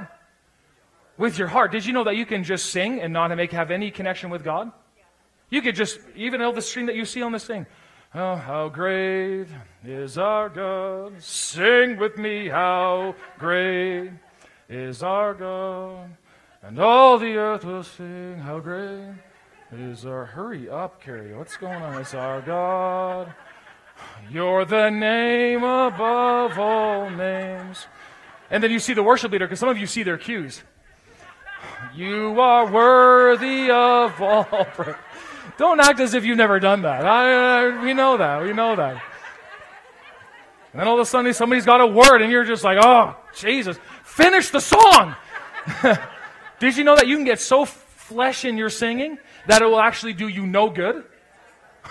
[1.20, 1.70] With your heart.
[1.70, 4.42] Did you know that you can just sing and not make have any connection with
[4.42, 4.72] God?
[5.50, 7.66] You could just, even though the stream that you see on this thing,
[8.14, 9.46] oh, how great
[9.84, 11.22] is our God.
[11.22, 14.12] Sing with me, how great
[14.68, 16.08] is our God.
[16.62, 19.12] And all the earth will sing, how great
[19.72, 20.24] is our.
[20.24, 21.34] Hurry up, Carrie.
[21.34, 22.00] What's going on?
[22.00, 23.34] It's our God.
[24.30, 27.86] You're the name above all names.
[28.50, 30.62] And then you see the worship leader, because some of you see their cues.
[31.94, 34.96] You are worthy of all praise.
[35.58, 37.04] Don't act as if you've never done that.
[37.04, 38.42] I, uh, we know that.
[38.42, 39.02] We know that.
[40.72, 43.16] And then all of a sudden somebody's got a word and you're just like, oh,
[43.34, 45.16] Jesus, finish the song.
[46.60, 49.80] Did you know that you can get so flesh in your singing that it will
[49.80, 51.04] actually do you no good?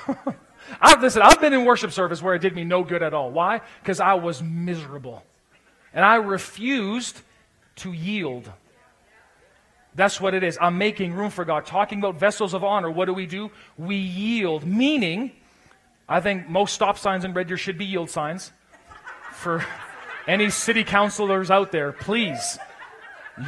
[0.82, 3.32] I've, listen, I've been in worship service where it did me no good at all.
[3.32, 3.62] Why?
[3.82, 5.24] Because I was miserable.
[5.94, 7.22] And I refused
[7.78, 8.52] to yield.
[9.96, 10.58] That's what it is.
[10.62, 11.66] I'm making room for God.
[11.66, 13.52] Talking about vessels of honor, what do we do?
[13.78, 14.66] We yield.
[14.66, 15.32] Meaning,
[16.08, 18.52] I think most stop signs in Red Deer should be yield signs.
[19.34, 19.66] For
[20.28, 22.60] any city councilors out there, please.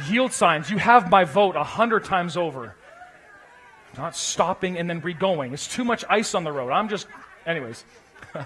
[0.08, 0.70] Yield signs.
[0.70, 2.74] You have my vote a hundred times over.
[3.96, 5.52] Not stopping and then re-going.
[5.52, 6.70] It's too much ice on the road.
[6.70, 7.06] I'm just,
[7.46, 7.84] anyways.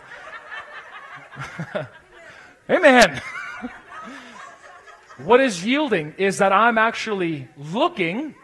[2.71, 3.23] Amen.
[5.19, 8.35] what is yielding is that I'm actually looking.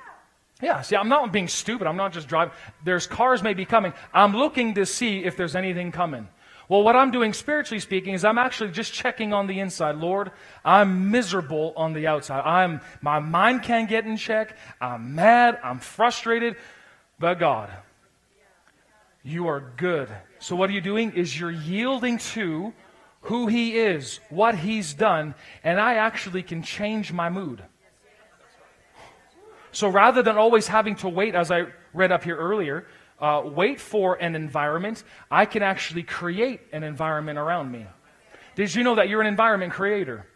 [0.61, 1.87] Yeah, see, I'm not being stupid.
[1.87, 2.55] I'm not just driving.
[2.85, 3.93] There's cars maybe coming.
[4.15, 6.29] I'm looking to see if there's anything coming.
[6.69, 9.97] Well, what I'm doing spiritually speaking is I'm actually just checking on the inside.
[9.97, 10.31] Lord,
[10.65, 12.41] I'm miserable on the outside.
[12.41, 14.57] I'm my mind can't get in check.
[14.81, 15.59] I'm mad.
[15.63, 16.57] I'm frustrated.
[17.19, 17.71] But God,
[19.23, 20.09] you are good.
[20.39, 22.73] So what are you doing is you're yielding to
[23.23, 27.63] who he is, what he's done, and I actually can change my mood.
[29.71, 32.87] So rather than always having to wait, as I read up here earlier,
[33.21, 37.87] uh, wait for an environment, I can actually create an environment around me.
[38.55, 40.27] Did you know that you're an environment creator?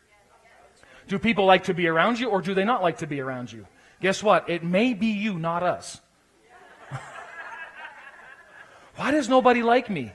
[1.09, 3.53] Do people like to be around you or do they not like to be around
[3.53, 3.67] you?
[4.01, 4.49] Guess what?
[4.49, 6.01] It may be you, not us.
[8.97, 10.13] Why does nobody like me?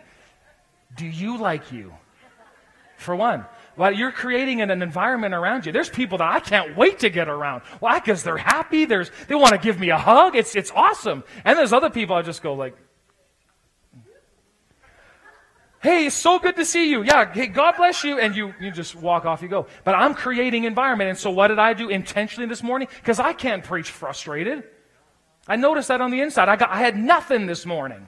[0.96, 1.94] Do you like you?
[3.02, 3.46] For one.
[3.78, 5.72] Well, you're creating an, an, environment around you.
[5.72, 7.62] There's people that I can't wait to get around.
[7.80, 8.00] Why?
[8.00, 8.86] Because they're happy.
[8.86, 10.36] There's, they want to give me a hug.
[10.36, 11.24] It's, it's awesome.
[11.46, 12.76] And there's other people I just go like,
[15.82, 17.02] Hey, it's so good to see you.
[17.02, 18.20] Yeah, hey, God bless you.
[18.20, 19.66] And you, you just walk off, you go.
[19.84, 21.10] But I'm creating environment.
[21.10, 22.88] And so what did I do intentionally this morning?
[22.98, 24.64] Because I can't preach frustrated.
[25.48, 26.50] I noticed that on the inside.
[26.50, 28.08] I, got, I had nothing this morning.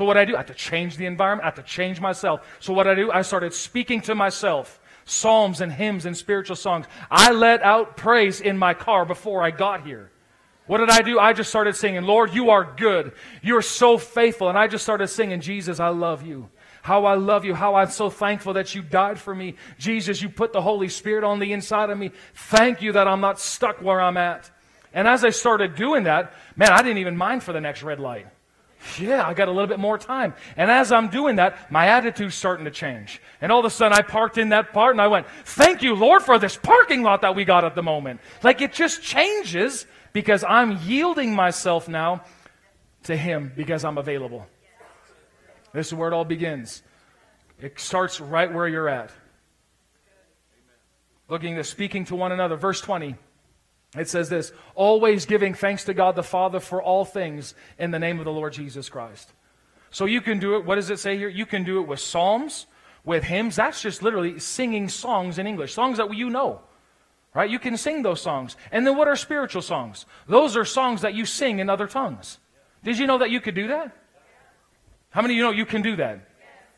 [0.00, 1.44] So what I do, I have to change the environment.
[1.44, 2.40] I have to change myself.
[2.58, 4.80] So what I do, I started speaking to myself.
[5.04, 6.86] Psalms and hymns and spiritual songs.
[7.10, 10.10] I let out praise in my car before I got here.
[10.66, 11.18] What did I do?
[11.18, 13.12] I just started singing, Lord, you are good.
[13.42, 14.48] You're so faithful.
[14.48, 16.48] And I just started singing, Jesus, I love you.
[16.80, 17.54] How I love you.
[17.54, 19.56] How I'm so thankful that you died for me.
[19.78, 22.12] Jesus, you put the Holy Spirit on the inside of me.
[22.32, 24.50] Thank you that I'm not stuck where I'm at.
[24.94, 28.00] And as I started doing that, man, I didn't even mind for the next red
[28.00, 28.28] light.
[28.98, 30.34] Yeah, I got a little bit more time.
[30.56, 33.20] And as I'm doing that, my attitude's starting to change.
[33.40, 35.94] And all of a sudden, I parked in that part and I went, Thank you,
[35.94, 38.20] Lord, for this parking lot that we got at the moment.
[38.42, 42.24] Like it just changes because I'm yielding myself now
[43.04, 44.46] to Him because I'm available.
[45.72, 46.82] This is where it all begins.
[47.60, 49.12] It starts right where you're at.
[51.28, 52.56] Looking to speaking to one another.
[52.56, 53.14] Verse 20.
[53.96, 57.98] It says this always giving thanks to God the Father for all things in the
[57.98, 59.32] name of the Lord Jesus Christ.
[59.90, 61.28] So you can do it, what does it say here?
[61.28, 62.66] You can do it with psalms,
[63.04, 63.56] with hymns.
[63.56, 66.60] That's just literally singing songs in English, songs that you know.
[67.34, 67.50] Right?
[67.50, 68.56] You can sing those songs.
[68.72, 70.06] And then what are spiritual songs?
[70.28, 72.38] Those are songs that you sing in other tongues.
[72.84, 73.96] Did you know that you could do that?
[75.10, 76.28] How many of you know you can do that?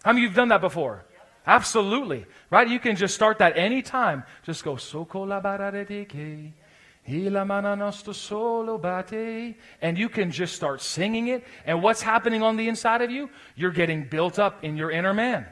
[0.02, 1.04] How many of you have done that before?
[1.46, 2.26] Absolutely.
[2.50, 2.68] Right?
[2.68, 4.24] You can just start that anytime.
[4.42, 5.04] Just go, so
[9.80, 11.44] and you can just start singing it.
[11.66, 13.28] And what's happening on the inside of you?
[13.56, 15.46] You're getting built up in your inner man.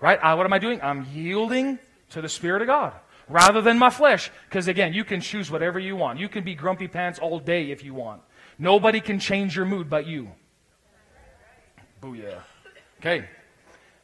[0.00, 0.18] Right?
[0.22, 0.80] I, what am I doing?
[0.82, 1.78] I'm yielding
[2.10, 2.92] to the Spirit of God
[3.28, 4.30] rather than my flesh.
[4.48, 6.18] Because again, you can choose whatever you want.
[6.18, 8.22] You can be grumpy pants all day if you want.
[8.58, 10.30] Nobody can change your mood but you.
[12.02, 12.40] Booyah.
[12.98, 13.26] Okay.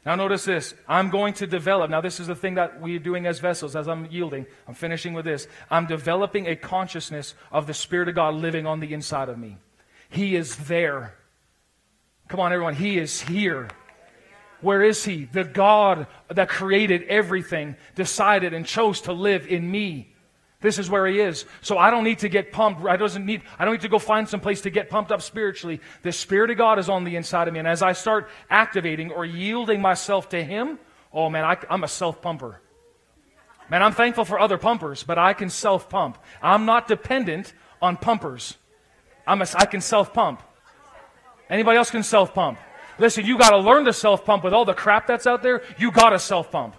[0.07, 0.73] Now, notice this.
[0.87, 1.91] I'm going to develop.
[1.91, 4.45] Now, this is the thing that we're doing as vessels as I'm yielding.
[4.65, 5.49] I'm finishing with this.
[5.69, 9.57] I'm developing a consciousness of the Spirit of God living on the inside of me.
[10.09, 11.13] He is there.
[12.29, 12.75] Come on, everyone.
[12.75, 13.67] He is here.
[14.61, 15.25] Where is He?
[15.25, 20.15] The God that created everything decided and chose to live in me.
[20.59, 21.45] This is where he is.
[21.61, 22.83] So I don't need to get pumped.
[22.83, 25.21] I doesn't need I don't need to go find some place to get pumped up
[25.21, 25.81] spiritually.
[26.01, 29.11] The spirit of God is on the inside of me and as I start activating
[29.11, 30.79] or yielding myself to him,
[31.13, 32.61] oh man, I, I'm a self-pumper.
[33.69, 36.17] Man, I'm thankful for other pumpers, but I can self-pump.
[36.41, 38.57] I'm not dependent on pumpers.
[39.27, 40.41] I'm a, I can self-pump.
[41.49, 42.57] Anybody else can self-pump?
[42.97, 45.61] Listen, you got to learn to self-pump with all the crap that's out there.
[45.77, 46.75] You got to self-pump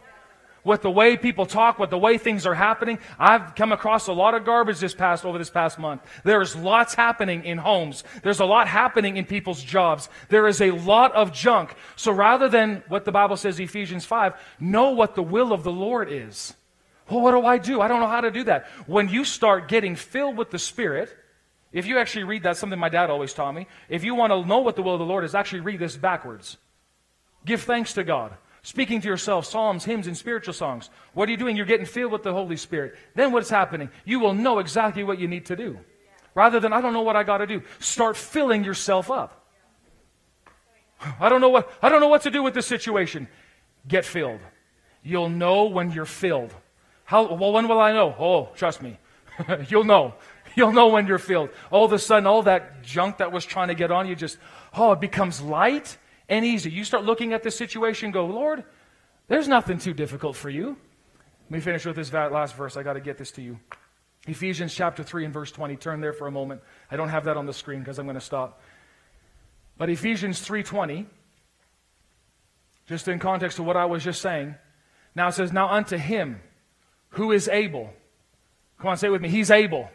[0.69, 2.99] with the way people talk, with the way things are happening.
[3.19, 6.03] I've come across a lot of garbage this past, over this past month.
[6.25, 8.05] There's lots happening in homes.
[8.23, 10.11] There's a lot happening in people's jobs.
[10.29, 11.75] There is a lot of junk.
[11.97, 15.73] So rather than what the Bible says, Ephesians 5, know what the will of the
[15.73, 16.55] Lord is.
[17.11, 17.81] Well, what do I do?
[17.81, 18.67] I don't know how to do that.
[18.87, 21.17] When you start getting filled with the Spirit,
[21.73, 24.45] if you actually read that, something my dad always taught me, if you want to
[24.45, 26.59] know what the will of the Lord is, actually read this backwards.
[27.47, 28.37] Give thanks to God.
[28.69, 30.91] Speaking to yourself, psalms, hymns, and spiritual songs.
[31.15, 31.57] What are you doing?
[31.57, 32.97] You're getting filled with the Holy Spirit.
[33.15, 33.89] Then what's happening?
[34.05, 35.79] You will know exactly what you need to do.
[36.35, 37.63] Rather than, I don't know what I got to do.
[37.79, 39.47] Start filling yourself up.
[41.19, 43.27] I don't know what, I don't know what to do with this situation.
[43.89, 44.41] Get filled.
[45.03, 46.55] You'll know when you're filled.
[47.05, 48.15] How, well, when will I know?
[48.19, 48.99] Oh, trust me.
[49.69, 50.13] You'll know.
[50.57, 51.49] You'll know when you're filled.
[51.71, 54.37] All of a sudden, all that junk that was trying to get on you just,
[54.75, 55.97] oh, it becomes light
[56.29, 56.71] and easy.
[56.71, 58.65] You start looking at the situation go, Lord,
[59.29, 60.77] there's nothing too difficult for you.
[61.47, 62.77] Let me finish with this last verse.
[62.77, 63.59] I got to get this to you.
[64.27, 65.77] Ephesians chapter 3 and verse 20.
[65.77, 66.61] Turn there for a moment.
[66.91, 68.61] I don't have that on the screen because I'm going to stop.
[69.79, 71.07] But Ephesians 3:20
[72.89, 74.55] just in context of what I was just saying.
[75.15, 76.41] Now it says, Now unto him
[77.11, 77.91] who is able.
[78.79, 79.29] Come on, say it with me.
[79.29, 79.91] He's able.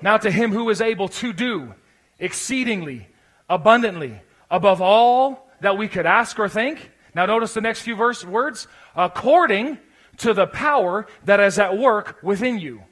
[0.00, 1.74] Now to him who is able to do
[2.18, 3.08] exceedingly,
[3.48, 6.90] abundantly, above all that we could ask or think.
[7.14, 8.68] Now notice the next few verse words.
[8.94, 9.78] According
[10.18, 12.82] to the power that is at work within you.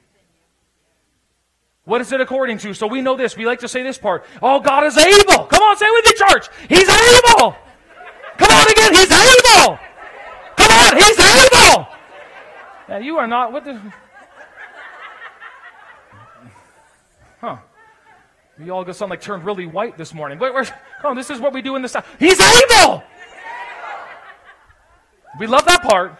[1.83, 2.73] What is it according to?
[2.73, 3.35] So we know this.
[3.35, 4.25] We like to say this part.
[4.41, 5.45] Oh, God is able.
[5.45, 6.47] Come on, say it with the church.
[6.69, 7.55] He's able.
[8.37, 8.93] Come on again.
[8.93, 9.79] He's able.
[10.57, 10.95] Come on.
[10.97, 11.87] He's able.
[12.87, 13.51] Now you are not.
[13.51, 13.81] What the?
[17.39, 17.57] Huh.
[18.59, 20.37] You all sound like turned really white this morning.
[20.37, 22.05] Wait, where's, come this is what we do in the South.
[22.19, 23.03] He's able.
[25.39, 26.17] We love that part.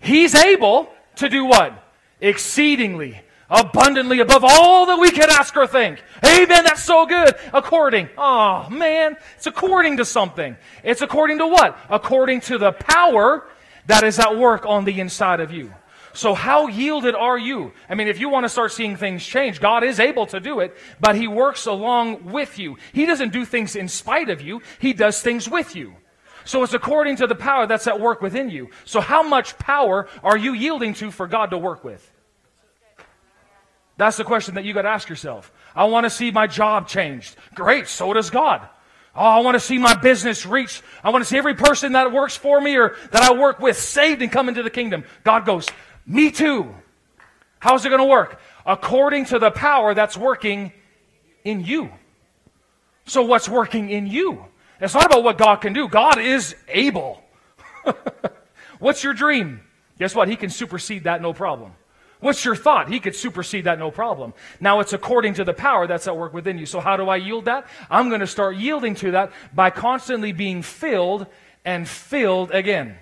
[0.00, 1.84] He's able to do what?
[2.20, 6.02] Exceedingly, abundantly above all that we could ask or think.
[6.24, 6.64] Amen.
[6.64, 7.34] That's so good.
[7.52, 8.08] According.
[8.16, 9.16] Oh, man.
[9.36, 10.56] It's according to something.
[10.84, 11.76] It's according to what?
[11.90, 13.46] According to the power
[13.86, 15.72] that is at work on the inside of you.
[16.18, 17.70] So how yielded are you?
[17.88, 20.58] I mean, if you want to start seeing things change, God is able to do
[20.58, 22.76] it, but He works along with you.
[22.92, 24.60] He doesn't do things in spite of you.
[24.80, 25.94] He does things with you.
[26.44, 28.70] So it's according to the power that's at work within you.
[28.84, 32.10] So how much power are you yielding to for God to work with?
[33.96, 35.52] That's the question that you got to ask yourself.
[35.72, 37.36] I want to see my job changed.
[37.54, 38.68] Great, so does God.
[39.14, 40.80] Oh, I want to see my business reach.
[41.02, 43.76] I want to see every person that works for me or that I work with
[43.76, 45.02] saved and come into the kingdom.
[45.24, 45.68] God goes,
[46.08, 46.74] Me too.
[47.60, 48.40] How's it going to work?
[48.64, 50.72] According to the power that's working
[51.44, 51.90] in you.
[53.04, 54.44] So, what's working in you?
[54.80, 55.88] It's not about what God can do.
[55.88, 57.22] God is able.
[58.78, 59.60] What's your dream?
[59.98, 60.28] Guess what?
[60.28, 61.72] He can supersede that no problem.
[62.20, 62.88] What's your thought?
[62.88, 64.34] He could supersede that no problem.
[64.60, 66.66] Now it's according to the power that's at work within you.
[66.66, 67.66] So how do I yield that?
[67.90, 71.26] I'm going to start yielding to that by constantly being filled
[71.64, 72.96] and filled again.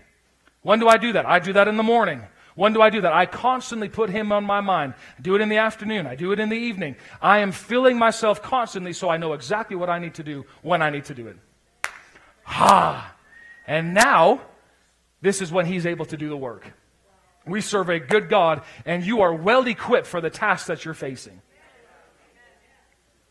[0.62, 1.26] When do I do that?
[1.26, 2.22] I do that in the morning.
[2.56, 3.12] When do I do that?
[3.12, 4.94] I constantly put him on my mind.
[5.18, 6.06] I do it in the afternoon.
[6.06, 6.96] I do it in the evening.
[7.20, 10.80] I am filling myself constantly so I know exactly what I need to do when
[10.80, 11.36] I need to do it.
[12.44, 13.14] Ha!
[13.66, 14.40] And now,
[15.20, 16.72] this is when he's able to do the work.
[17.46, 20.94] We serve a good God, and you are well equipped for the task that you're
[20.94, 21.42] facing.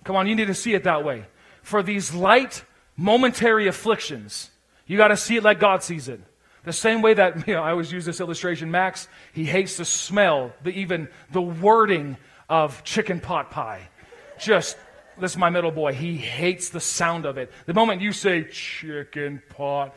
[0.03, 1.25] Come on, you need to see it that way.
[1.63, 2.63] For these light,
[2.95, 4.51] momentary afflictions,
[4.85, 6.21] you got to see it like God sees it.
[6.65, 9.85] The same way that, you know, I always use this illustration, Max, he hates the
[9.85, 12.17] smell, the, even the wording
[12.49, 13.89] of chicken pot pie.
[14.39, 14.77] Just
[15.17, 15.93] this is my middle boy.
[15.93, 17.51] He hates the sound of it.
[17.65, 19.95] The moment you say chicken pot,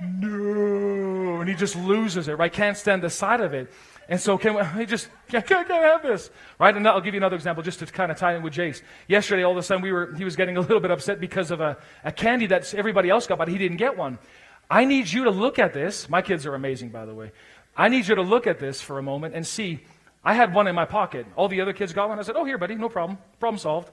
[0.00, 2.52] no, and he just loses it, right?
[2.52, 3.70] Can't stand the sight of it.
[4.08, 6.74] And so can we, he just, can't, can't have this, right?
[6.74, 8.82] And I'll give you another example just to kind of tie in with Jace.
[9.06, 11.50] Yesterday, all of a sudden, we were, he was getting a little bit upset because
[11.50, 14.18] of a, a candy that everybody else got, but he didn't get one.
[14.70, 16.08] I need you to look at this.
[16.08, 17.32] My kids are amazing, by the way.
[17.76, 19.84] I need you to look at this for a moment and see.
[20.24, 21.26] I had one in my pocket.
[21.36, 22.18] All the other kids got one.
[22.18, 23.18] I said, Oh, here, buddy, no problem.
[23.40, 23.90] Problem solved.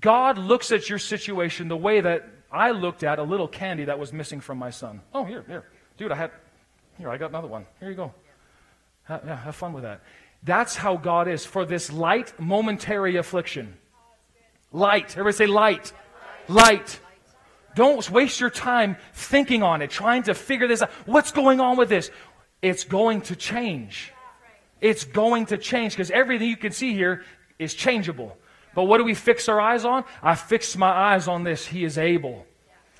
[0.00, 3.98] God looks at your situation the way that I looked at a little candy that
[3.98, 5.00] was missing from my son.
[5.14, 5.64] Oh, here, here.
[5.96, 6.30] Dude, I had,
[6.98, 7.66] here, I got another one.
[7.78, 8.12] Here you go.
[9.08, 10.00] Yeah, have fun with that.
[10.42, 13.76] That's how God is for this light, momentary affliction.
[14.72, 15.12] Light.
[15.12, 15.92] Everybody say light.
[16.48, 17.00] Light.
[17.76, 20.90] Don't waste your time thinking on it, trying to figure this out.
[21.04, 22.10] What's going on with this?
[22.62, 24.12] It's going to change.
[24.80, 27.22] It's going to change because everything you can see here
[27.58, 28.36] is changeable.
[28.74, 30.04] But what do we fix our eyes on?
[30.22, 31.66] I fix my eyes on this.
[31.66, 32.46] He is able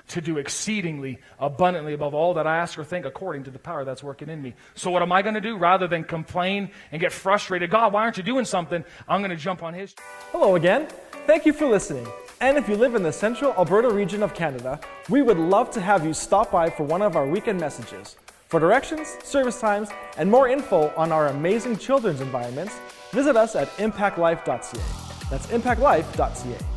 [0.09, 3.83] to do exceedingly abundantly above all that I ask or think according to the power
[3.83, 4.53] that's working in me.
[4.75, 5.57] So what am I going to do?
[5.57, 8.85] Rather than complain and get frustrated, God, why aren't you doing something?
[9.07, 9.95] I'm going to jump on his.
[10.31, 10.87] Hello again.
[11.25, 12.07] Thank you for listening.
[12.39, 14.79] And if you live in the central Alberta region of Canada,
[15.09, 18.15] we would love to have you stop by for one of our weekend messages.
[18.47, 22.79] For directions, service times, and more info on our amazing children's environments,
[23.11, 24.81] visit us at impactlife.ca.
[25.31, 26.76] That's impactlife.ca.